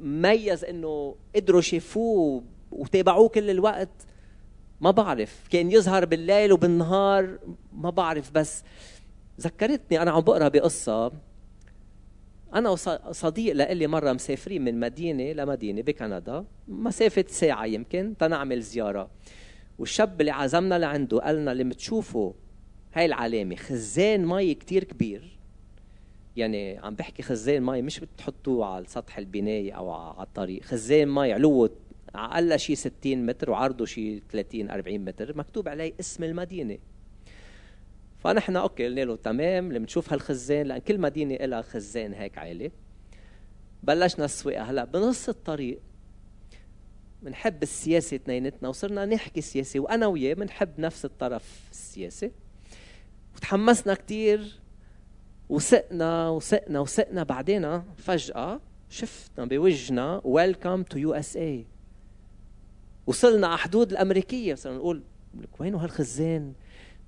ميز 0.00 0.64
إنه 0.64 1.16
قدروا 1.36 1.60
شافوه 1.60 2.44
وتابعوه 2.70 3.28
كل 3.28 3.50
الوقت؟ 3.50 4.06
ما 4.80 4.90
بعرف. 4.90 5.48
كان 5.50 5.70
يظهر 5.70 6.04
بالليل 6.04 6.52
وبالنهار؟ 6.52 7.38
ما 7.72 7.90
بعرف. 7.90 8.30
بس 8.30 8.62
ذكرتني 9.40 10.02
أنا 10.02 10.10
عم 10.10 10.20
بقرأ 10.20 10.48
بقصة 10.48 11.12
أنا 12.54 12.70
وصديق 12.70 13.54
لإلي 13.54 13.86
مرة 13.86 14.12
مسافرين 14.12 14.64
من 14.64 14.80
مدينة 14.80 15.32
لمدينة 15.32 15.82
بكندا 15.82 16.44
مسافة 16.68 17.24
ساعة 17.28 17.66
يمكن 17.66 18.14
تنعمل 18.18 18.60
زيارة. 18.60 19.10
والشاب 19.78 20.20
اللي 20.20 20.30
عزمنا 20.30 20.78
لعنده 20.78 21.18
قال 21.18 21.36
لنا 21.36 21.52
اللي 21.52 21.64
بتشوفوا 21.64 22.32
هاي 22.94 23.06
العلامة 23.06 23.56
خزان 23.56 24.26
مي 24.26 24.54
كتير 24.54 24.84
كبير. 24.84 25.38
يعني 26.36 26.78
عم 26.78 26.94
بحكي 26.94 27.22
خزان 27.22 27.62
مي 27.62 27.82
مش 27.82 28.00
بتحطوه 28.00 28.66
على 28.66 28.84
سطح 28.86 29.18
البناية 29.18 29.72
أو 29.72 29.90
على 29.90 30.26
الطريق. 30.26 30.62
خزان 30.62 31.14
مي 31.14 31.32
علوه 31.32 31.70
أقل 32.14 32.58
شيء 32.58 32.76
60 32.76 33.26
متر 33.26 33.50
وعرضه 33.50 33.84
شيء 33.84 34.22
30 34.32 34.70
40 34.70 35.04
متر. 35.04 35.36
مكتوب 35.36 35.68
عليه 35.68 35.92
اسم 36.00 36.24
المدينة. 36.24 36.78
فنحن 38.18 38.56
okay 38.56 38.84
قلنا 38.84 39.00
له 39.00 39.16
تمام 39.16 39.68
اللي 39.68 39.78
بنشوف 39.78 40.12
هالخزان 40.12 40.66
لأن 40.66 40.78
كل 40.78 41.00
مدينة 41.00 41.34
لها 41.34 41.62
خزان 41.62 42.14
هيك 42.14 42.38
عالي. 42.38 42.70
بلشنا 43.82 44.24
السواقة. 44.24 44.62
هلأ 44.62 44.84
بنص 44.84 45.28
الطريق 45.28 45.80
بنحب 47.22 47.62
السياسة 47.62 48.16
اثنيناتنا 48.16 48.68
وصرنا 48.68 49.04
نحكي 49.04 49.40
سياسة. 49.40 49.80
وأنا 49.80 50.06
وياه 50.06 50.34
بنحب 50.34 50.80
نفس 50.80 51.04
الطرف 51.04 51.60
السياسي. 51.70 52.30
وتحمسنا 53.36 53.94
كثير 53.94 54.58
وسقنا 55.48 56.28
وسقنا 56.28 56.80
وسقنا. 56.80 57.22
بعدين 57.22 57.82
فجأة 57.96 58.60
شفنا 58.90 59.44
بوجهنا 59.44 60.20
welcome 60.24 60.82
to 60.82 60.98
USA 60.98 61.66
وصلنا 63.06 63.46
على 63.46 63.58
حدود 63.58 63.90
الأمريكية. 63.90 64.54
صرنا 64.54 64.76
نقول 64.76 65.02
لك 65.40 65.60
وينه 65.60 65.78
هالخزان؟ 65.78 66.52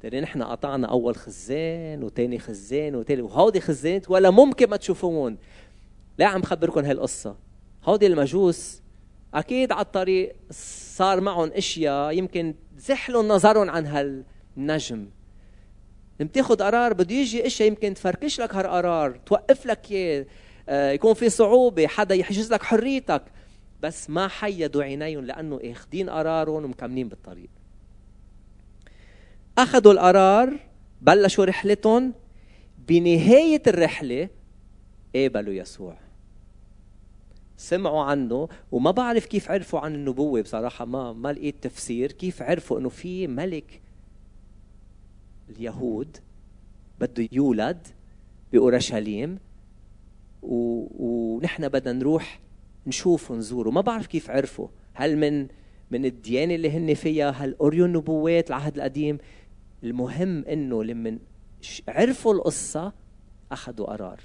تاني 0.00 0.20
نحن 0.20 0.42
قطعنا 0.42 0.86
أول 0.86 1.16
خزان 1.16 2.02
وتاني 2.02 2.38
خزان 2.38 2.94
وتالي 2.94 3.22
وهودي 3.22 3.60
خزانات 3.60 4.10
ولا 4.10 4.30
ممكن 4.30 4.70
ما 4.70 4.76
تشوفوهم 4.76 5.38
لا 6.18 6.26
عم 6.26 6.42
خبركم 6.42 6.84
هالقصة. 6.84 7.36
هودي 7.84 8.06
المجوس 8.06 8.82
أكيد 9.34 9.72
على 9.72 9.82
الطريق 9.82 10.36
صار 10.50 11.20
معهم 11.20 11.50
أشياء 11.52 12.12
يمكن 12.12 12.54
زحلوا 12.78 13.22
نظرهم 13.22 13.70
عن 13.70 13.86
هالنجم. 13.86 15.06
لما 16.20 16.30
تاخذ 16.32 16.62
قرار 16.62 16.92
بده 16.92 17.14
يجي 17.14 17.46
اشياء 17.46 17.68
يمكن 17.68 17.94
تفركش 17.94 18.40
لك 18.40 18.54
هالقرار 18.54 19.20
توقف 19.26 19.66
لك 19.66 19.90
إياه 19.90 20.26
آه، 20.68 20.90
يكون 20.90 21.14
في 21.14 21.28
صعوبة 21.28 21.86
حدا 21.86 22.14
يحجز 22.14 22.52
لك 22.52 22.62
حريتك. 22.62 23.22
بس 23.82 24.10
ما 24.10 24.28
حيدوا 24.28 24.82
عينيهم 24.82 25.24
لأنه 25.24 25.60
اخذين 25.64 26.10
قرارهم 26.10 26.64
ومكملين 26.64 27.08
بالطريق. 27.08 27.50
أخذوا 29.62 29.92
القرار 29.92 30.58
بلشوا 31.02 31.44
رحلتهم. 31.44 32.12
بنهاية 32.88 33.62
الرحلة 33.66 34.28
قابلوا 35.14 35.54
يسوع؟ 35.54 35.96
سمعوا 37.56 38.02
عنه 38.02 38.48
وما 38.72 38.90
بعرف 38.90 39.26
كيف 39.26 39.50
عرفوا 39.50 39.80
عن 39.80 39.94
النبوة 39.94 40.40
بصراحة 40.40 40.84
ما 40.84 41.12
ما 41.12 41.32
لقيت 41.32 41.54
تفسير 41.62 42.12
كيف 42.12 42.42
عرفوا 42.42 42.78
إنه 42.78 42.88
في 42.88 43.26
ملك 43.26 43.80
اليهود 45.50 46.16
بده 47.00 47.28
يولد 47.32 47.86
بأورشليم. 48.52 49.38
و... 50.42 50.86
ونحن 51.04 51.68
بدنا 51.68 51.92
نروح 51.92 52.40
نشوف 52.86 53.30
ونزوره. 53.30 53.70
ما 53.70 53.80
بعرف 53.80 54.06
كيف 54.06 54.30
عرفوا. 54.30 54.68
هل 54.94 55.16
من 55.16 55.48
من 55.90 56.04
الديانة 56.04 56.54
اللي 56.54 56.70
هن 56.70 56.94
فيها؟ 56.94 57.30
هل 57.30 57.56
قريوا 57.58 57.86
النبوات 57.86 58.48
العهد 58.48 58.76
القديم؟ 58.76 59.18
المهم 59.84 60.44
إنه 60.44 60.84
لما 60.84 61.18
عرفوا 61.88 62.34
القصة 62.34 62.92
أخذوا 63.52 63.86
قرار. 63.86 64.20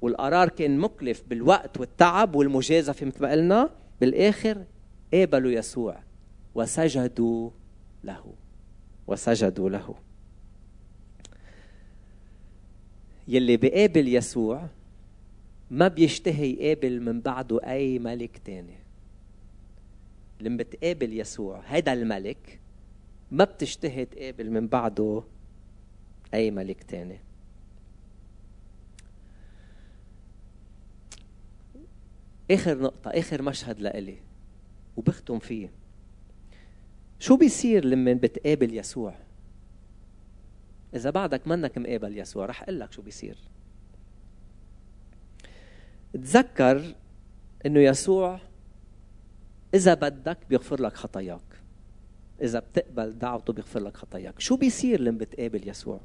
والقرار 0.00 0.48
كان 0.48 0.78
مكلف 0.78 1.22
بالوقت 1.28 1.80
والتعب 1.80 2.34
والمجازفة 2.34 3.06
مثل 3.06 3.22
ما 3.22 3.30
قلنا. 3.30 3.70
بالآخر 4.00 4.64
قابلوا 5.14 5.50
يسوع 5.50 6.02
وسجدوا 6.54 7.50
له. 8.04 8.34
وسجدوا 9.06 9.70
له. 9.70 9.94
يلي 13.28 13.56
بقابل 13.56 14.08
يسوع 14.08 14.68
ما 15.70 15.88
بيشتهي 15.88 16.50
يقابل 16.50 17.00
من 17.00 17.20
بعده 17.20 17.60
أي 17.64 17.98
ملك 17.98 18.38
تاني. 18.44 18.78
لما 20.40 20.56
بتقابل 20.56 21.20
يسوع 21.20 21.62
هذا 21.66 21.92
الملك 21.92 22.61
ما 23.32 23.44
بتشتهي 23.44 24.04
تقابل 24.04 24.50
من 24.50 24.66
بعده 24.66 25.22
أي 26.34 26.50
ملك 26.50 26.82
تاني. 26.82 27.18
آخر 32.50 32.78
نقطة 32.78 33.10
آخر 33.10 33.42
مشهد 33.42 33.80
لإلي 33.80 34.18
وبختم 34.96 35.38
فيه. 35.38 35.70
شو 37.18 37.36
بيصير 37.36 37.84
لما 37.84 38.12
بتقابل 38.12 38.78
يسوع؟ 38.78 39.14
إذا 40.94 41.10
بعدك 41.10 41.48
منك 41.48 41.78
مقابل 41.78 42.18
يسوع 42.18 42.46
رح 42.46 42.62
أقول 42.62 42.80
لك 42.80 42.92
شو 42.92 43.02
بيصير. 43.02 43.36
تذكر 46.12 46.94
إنه 47.66 47.80
يسوع 47.80 48.40
إذا 49.74 49.94
بدك 49.94 50.38
بيغفر 50.50 50.82
لك 50.82 50.92
خطاياك. 50.92 51.51
إذا 52.42 52.58
بتقبل 52.58 53.18
دعوته 53.18 53.52
بيغفر 53.52 53.80
لك 53.80 53.96
خطاياك. 53.96 54.40
شو 54.40 54.56
بيصير 54.56 55.00
لما 55.00 55.18
بتقابل 55.18 55.68
يسوع؟ 55.68 56.00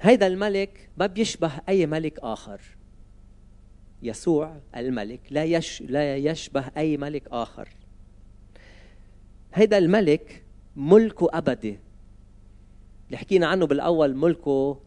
هيدا 0.00 0.26
الملك 0.26 0.90
ما 0.96 1.06
بيشبه 1.06 1.52
أي 1.68 1.86
ملك 1.86 2.18
آخر. 2.18 2.60
يسوع 4.02 4.56
الملك 4.76 5.20
لا 5.30 5.44
يش 5.44 5.82
لا 5.82 6.16
يشبه 6.16 6.64
أي 6.76 6.96
ملك 6.96 7.28
آخر. 7.30 7.68
هيدا 9.54 9.78
الملك 9.78 10.44
ملكه 10.76 11.28
أبدي. 11.32 11.78
اللي 13.06 13.16
حكينا 13.18 13.46
عنه 13.46 13.66
بالأول 13.66 14.16
ملكه 14.16 14.80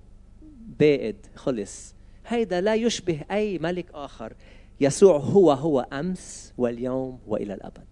بائد 0.80 1.15
خلص. 1.36 1.95
هيدا 2.28 2.62
لا 2.62 2.76
يشبه 2.76 3.21
أي 3.32 3.60
ملك 3.60 3.86
آخر. 3.93 4.34
يسوع 4.82 5.17
هو 5.17 5.52
هو 5.52 5.80
أمس 5.80 6.54
واليوم 6.58 7.20
وإلى 7.28 7.54
الأبد. 7.54 7.88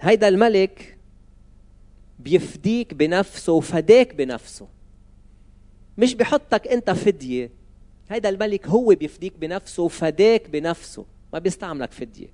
هيدا 0.00 0.28
الملك 0.28 0.98
بيفديك 2.18 2.94
بنفسه 2.94 3.52
وفداك 3.52 4.14
بنفسه. 4.14 4.68
مش 5.98 6.14
بحطك 6.14 6.68
أنت 6.68 6.90
فدية. 6.90 7.50
هيدا 8.10 8.28
الملك 8.28 8.66
هو 8.66 8.94
بيفديك 8.94 9.36
بنفسه 9.38 9.82
وفداك 9.82 10.50
بنفسه. 10.50 11.04
ما 11.32 11.38
بيستعملك 11.38 11.92
فدية. 11.92 12.28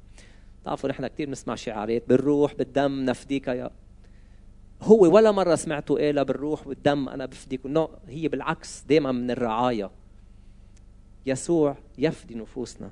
بتعرفوا 0.63 0.91
نحن 0.91 1.07
كثير 1.07 1.27
بنسمع 1.27 1.55
شعارات 1.55 2.09
بالروح 2.09 2.55
بالدم 2.55 3.05
نفديك 3.05 3.49
يا 3.49 3.71
هو 4.83 5.15
ولا 5.15 5.33
مرة 5.33 5.55
سمعته 5.55 5.99
قالها 5.99 6.23
بالروح 6.23 6.67
والدم 6.67 7.09
أنا 7.09 7.27
بفديك. 7.27 7.67
نو 7.67 7.91
هي 8.09 8.29
بالعكس 8.29 8.85
دائما 8.89 9.13
من 9.13 9.31
الرعاية. 9.31 9.91
يسوع 11.27 11.77
يفدي 11.99 12.35
نفوسنا. 12.35 12.91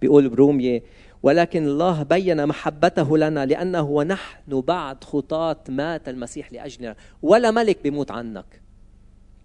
بيقول 0.00 0.28
برومية 0.28 0.82
ولكن 1.22 1.66
الله 1.66 2.02
بين 2.02 2.46
محبته 2.46 3.18
لنا 3.18 3.46
لأنه 3.46 3.82
ونحن 3.82 4.60
بعد 4.60 5.04
خطاة 5.04 5.56
مات 5.68 6.08
المسيح 6.08 6.52
لأجلنا. 6.52 6.96
ولا 7.22 7.50
ملك 7.50 7.82
بيموت 7.82 8.10
عنك 8.10 8.60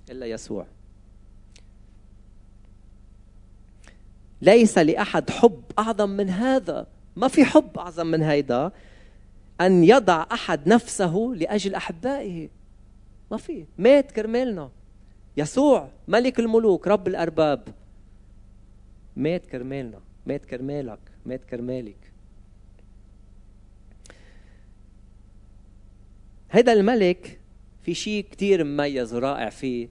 إلا 0.09 0.25
يسوع. 0.25 0.67
ليس 4.41 4.77
لأحد 4.77 5.29
حب 5.29 5.63
أعظم 5.79 6.09
من 6.09 6.29
هذا. 6.29 6.87
ما 7.15 7.27
في 7.27 7.45
حب 7.45 7.77
أعظم 7.77 8.07
من 8.07 8.23
هيدا. 8.23 8.71
أن 9.61 9.83
يضع 9.83 10.25
أحد 10.31 10.67
نفسه 10.67 11.33
لأجل 11.35 11.75
أحبائه. 11.75 12.49
ما 13.31 13.37
في. 13.37 13.65
مات 13.77 14.11
كرمالنا. 14.11 14.69
يسوع 15.37 15.89
ملك 16.07 16.39
الملوك 16.39 16.87
رب 16.87 17.07
الأرباب. 17.07 17.67
مات 19.15 19.45
كرمالنا 19.45 19.99
مات 20.25 20.45
كرمالك 20.45 20.99
مات 21.25 21.45
كرمالك. 21.45 22.11
هذا 26.49 26.73
الملك 26.73 27.39
في 27.83 27.93
شيء 27.93 28.25
كتير 28.31 28.63
مميز 28.63 29.13
ورائع 29.13 29.49
فيه 29.49 29.89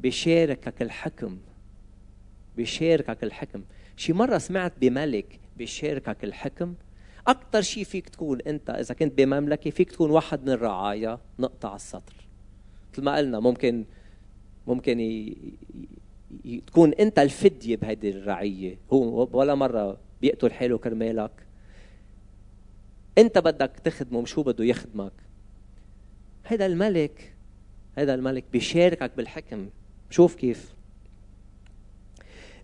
بيشاركك 0.00 0.82
الحكم. 0.82 1.38
بيشاركك 2.56 3.24
الحكم. 3.24 3.62
شي 3.96 4.12
مرة 4.12 4.38
سمعت 4.38 4.72
بملك 4.80 5.40
بيشاركك 5.56 6.24
الحكم 6.24 6.74
أكثر 7.26 7.62
شيء 7.62 7.84
فيك 7.84 8.08
تكون 8.08 8.40
أنت 8.40 8.70
إذا 8.70 8.94
كنت 8.94 9.18
بمملكة 9.18 9.70
فيك 9.70 9.92
تكون 9.92 10.10
واحد 10.10 10.42
من 10.42 10.48
الرعايا 10.48 11.18
نقطة 11.38 11.68
على 11.68 11.76
السطر. 11.76 12.14
مثل 12.92 13.02
ما 13.02 13.16
قلنا 13.16 13.40
ممكن 13.40 13.84
ممكن 14.66 15.00
ي... 15.00 15.36
ي... 16.44 16.60
تكون 16.66 16.92
أنت 16.92 17.18
الفدية 17.18 17.76
بهيدي 17.76 18.10
الرعية. 18.10 18.78
هو 18.92 19.28
ولا 19.32 19.54
مرة 19.54 19.98
بيقتل 20.20 20.52
حاله 20.52 20.78
كرمالك. 20.78 21.30
أنت 23.18 23.38
بدك 23.38 23.72
تخدمه 23.84 24.20
مش 24.20 24.38
هو 24.38 24.42
بده 24.42 24.64
يخدمك. 24.64 25.12
هذا 26.44 26.66
الملك 26.66 27.34
هذا 27.98 28.14
الملك 28.14 28.44
بيشاركك 28.52 29.10
بالحكم. 29.16 29.68
شوف 30.10 30.34
كيف. 30.34 30.74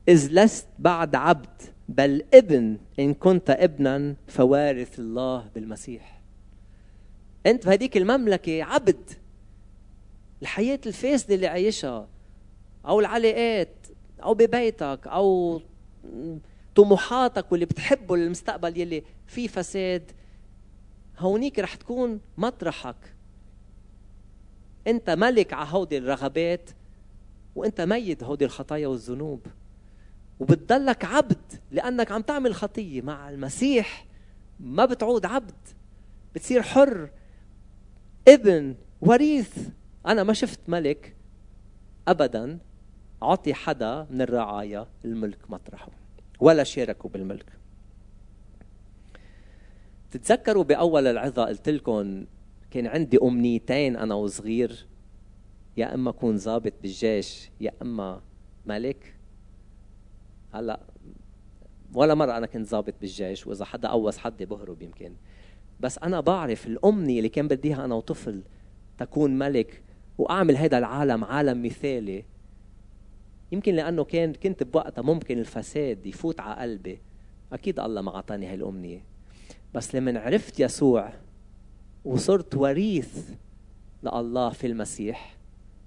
إذ 0.09 0.29
لست 0.33 0.67
بعد 0.79 1.15
عبد 1.15 1.63
بل 1.89 2.25
ابن. 2.35 2.79
إن 2.99 3.15
كنت 3.15 3.51
ابنا 3.51 4.17
فوارث 4.27 4.99
الله 4.99 5.49
بالمسيح. 5.55 6.23
أنت 7.47 7.67
بهديك 7.67 7.97
المملكة 7.97 8.63
عبد. 8.63 9.22
الحياة 10.43 10.81
الفاسدة 10.87 11.35
اللي 11.35 11.47
عايشها 11.47 12.09
أو 12.87 13.01
العلاقات 13.01 13.87
أو 14.23 14.35
ببيتك 14.35 15.01
أو 15.07 15.61
طموحاتك 16.75 17.53
واللي 17.53 17.67
بتحبه 17.67 18.17
للمستقبل 18.17 18.79
يلي 18.79 19.03
فيه 19.27 19.49
فساد 19.49 20.11
هونيك 21.19 21.59
رح 21.59 21.75
تكون 21.75 22.21
مطرحك. 22.39 23.15
أنت 24.87 25.11
ملك 25.11 25.53
على 25.53 25.69
هودي 25.71 25.99
الرغبات 25.99 26.71
وأنت 27.55 27.81
ميت 27.81 28.25
هودي 28.25 28.45
الخطايا 28.45 28.87
والذنوب. 28.87 29.47
وبتضلك 30.41 31.05
عبد 31.05 31.61
لأنك 31.71 32.13
عم 32.13 32.23
تعمل 32.23 32.55
خطية 32.55 33.03
مع 33.03 33.31
المسيح. 33.31 34.07
ما 34.61 34.85
بتعود 34.85 35.27
عبد 35.27 35.69
بتصير 36.35 36.63
حر 36.63 37.11
ابن 38.29 38.75
وريث. 39.01 39.59
أنا 40.07 40.23
ما 40.23 40.33
شفت 40.33 40.61
ملك 40.69 41.17
ابدا 42.09 42.59
عطي 43.23 43.55
حدا 43.55 44.07
من 44.11 44.23
الرعايا 44.23 44.87
الملك 45.05 45.51
مطرحه 45.51 45.89
ولا 46.41 46.65
شاركوا 46.65 47.11
بالملك. 47.11 47.53
تتذكروا 50.11 50.65
بأول 50.65 51.07
العظة 51.07 51.45
قلت 51.45 51.69
لكم 51.69 52.27
كان 52.71 52.87
عندي 52.87 53.19
أمنيتين 53.23 53.97
أنا 53.97 54.15
وصغير؟ 54.15 54.87
يا 55.77 55.95
إما 55.95 56.11
أكون 56.11 56.37
ضابط 56.37 56.73
بالجيش 56.83 57.51
يا 57.61 57.73
إما 57.83 58.21
ملك. 58.67 59.15
هلأ 60.55 60.81
ولا 61.95 62.15
مرة 62.15 62.37
أنا 62.37 62.47
كنت 62.47 62.71
ضابط 62.71 62.95
بالجيش 63.01 63.47
وإذا 63.47 63.65
حدا 63.65 63.89
قوص 63.89 64.19
حد 64.19 64.43
بهرب 64.43 64.83
يمكن. 64.83 65.15
بس 65.81 65.99
أنا 65.99 66.21
بعرف 66.21 66.67
الأمنية 66.67 67.19
اللي 67.19 67.29
كان 67.29 67.49
بدي 67.49 67.69
اياها 67.69 67.85
أنا 67.85 67.95
وطفل 67.95 68.43
تكون 68.99 69.39
ملك 69.39 69.83
وأعمل 70.19 70.57
هذا 70.57 70.79
العالم 70.79 71.25
عالم 71.25 71.63
مثالي. 71.63 72.25
يمكن 73.53 73.75
لأنه 73.75 74.05
كان 74.05 74.33
كنت 74.33 74.63
بوقتها 74.63 75.03
ممكن 75.03 75.39
الفساد 75.39 76.07
يفوت 76.07 76.41
على 76.41 76.61
قلبي. 76.61 76.99
أكيد 77.53 77.81
الله 77.81 78.01
ما 78.01 78.15
اعطاني 78.15 78.47
هاي 78.47 78.55
الامنيه 78.55 79.05
بس 79.75 79.95
لما 79.95 80.21
عرفت 80.21 80.61
يسوع 80.61 81.13
وصرت 82.05 82.55
وريث 82.55 83.31
لله 84.03 84.51
في 84.51 84.67
المسيح 84.67 85.37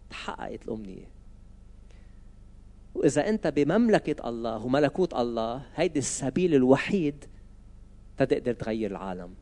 تحققت 0.09 0.65
الأمنية. 0.65 1.07
وإذا 2.95 3.29
أنت 3.29 3.47
بمملكة 3.47 4.29
الله 4.29 4.65
وملكوت 4.65 5.13
الله 5.13 5.61
هيدي 5.75 5.99
السبيل 5.99 6.55
الوحيد 6.55 7.25
تقدر 8.17 8.53
تغير 8.53 8.91
العالم. 8.91 9.33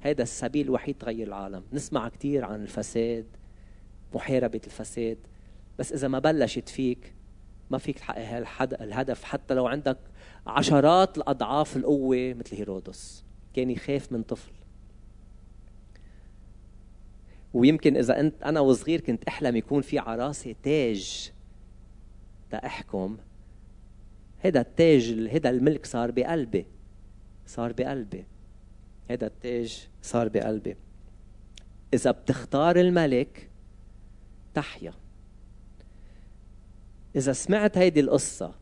هذا 0.00 0.22
السبيل 0.22 0.66
الوحيد 0.66 0.94
تغير 1.00 1.26
العالم. 1.26 1.62
نسمع 1.72 2.08
كثير 2.08 2.44
عن 2.44 2.62
الفساد. 2.62 3.26
محاربة 4.14 4.60
الفساد. 4.66 5.18
بس 5.78 5.92
إذا 5.92 6.08
ما 6.08 6.18
بلشت 6.18 6.68
فيك 6.68 7.14
ما 7.70 7.78
فيك 7.78 7.98
تحقق 7.98 8.82
الهدف 8.82 9.24
حتى 9.24 9.54
لو 9.54 9.66
عندك 9.66 9.98
عشرات 10.46 11.18
الأضعاف 11.18 11.76
القوة 11.76 12.34
مثل 12.34 12.56
هيرودس 12.56 13.24
كان 13.54 13.70
يخاف 13.70 14.12
من 14.12 14.22
طفل. 14.22 14.52
ويمكن 17.54 17.96
إذا 17.96 18.20
أنت 18.20 18.42
أنا 18.42 18.60
وصغير 18.60 19.00
كنت 19.00 19.24
أحلم 19.24 19.56
يكون 19.56 19.82
في 19.82 19.98
عراسة 19.98 20.54
تاج 20.62 21.32
تأحكم 22.50 23.16
هذا 24.38 24.60
التاج 24.60 25.28
هذا 25.32 25.50
الملك 25.50 25.86
صار 25.86 26.10
بقلبي 26.10 26.66
صار 27.46 27.72
بقلبي. 27.72 28.24
هذا 29.10 29.26
التاج 29.26 29.88
صار 30.02 30.28
بقلبي. 30.28 30.76
إذا 31.94 32.10
بتختار 32.10 32.76
الملك 32.76 33.50
تحيا. 34.54 34.92
إذا 37.16 37.32
سمعت 37.32 37.78
هيدي 37.78 38.00
القصة 38.00 38.54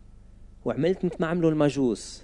وعملت 0.65 1.05
مثل 1.05 1.17
ما 1.21 1.27
عملوا 1.27 1.51
المجوس 1.51 2.23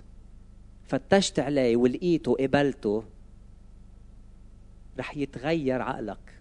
فتشت 0.87 1.39
عليه 1.39 1.77
ولقيته 1.77 2.31
وقبلته 2.31 3.05
رح 4.99 5.17
يتغير 5.17 5.83
عقلك. 5.83 6.41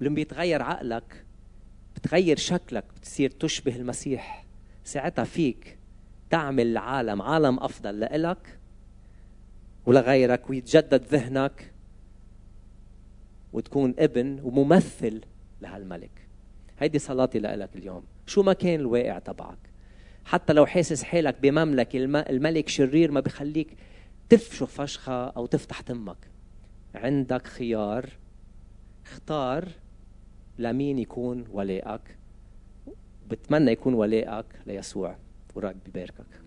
ولما 0.00 0.14
بيتغير 0.14 0.62
عقلك 0.62 1.24
بتغير 1.96 2.36
شكلك 2.36 2.84
بتصير 2.96 3.30
تشبه 3.30 3.76
المسيح. 3.76 4.44
ساعتها 4.84 5.24
فيك 5.24 5.78
تعمل 6.30 6.66
العالم 6.66 7.22
عالم 7.22 7.58
أفضل 7.58 8.00
لإلك 8.00 8.58
ولغيرك 9.86 10.50
ويتجدد 10.50 11.04
ذهنك 11.04 11.72
وتكون 13.52 13.94
ابن 13.98 14.40
وممثل 14.42 15.20
لهالملك 15.60 16.28
هيدي 16.78 16.98
صلاتي 16.98 17.38
لك 17.38 17.76
اليوم. 17.76 18.04
شو 18.26 18.42
ما 18.42 18.52
كان 18.52 18.80
الواقع 18.80 19.18
تبعك. 19.18 19.58
حتى 20.24 20.52
لو 20.52 20.66
حاسس 20.66 21.02
حالك 21.02 21.36
بمملكة 21.42 21.98
الملك 22.04 22.68
شرير 22.68 23.10
ما 23.10 23.20
بخليك 23.20 23.76
تفشخ 24.28 24.66
فشخة 24.66 25.26
أو 25.26 25.46
تفتح 25.46 25.80
تمك. 25.80 26.16
عندك 26.94 27.46
خيار. 27.46 28.08
اختار 29.06 29.68
لمين 30.58 30.98
يكون 30.98 31.44
ولائك. 31.52 32.18
بتمنى 33.30 33.70
يكون 33.70 33.94
ولائك 33.94 34.46
ليسوع 34.66 35.16
ورب 35.54 35.76
يباركك 35.88 36.43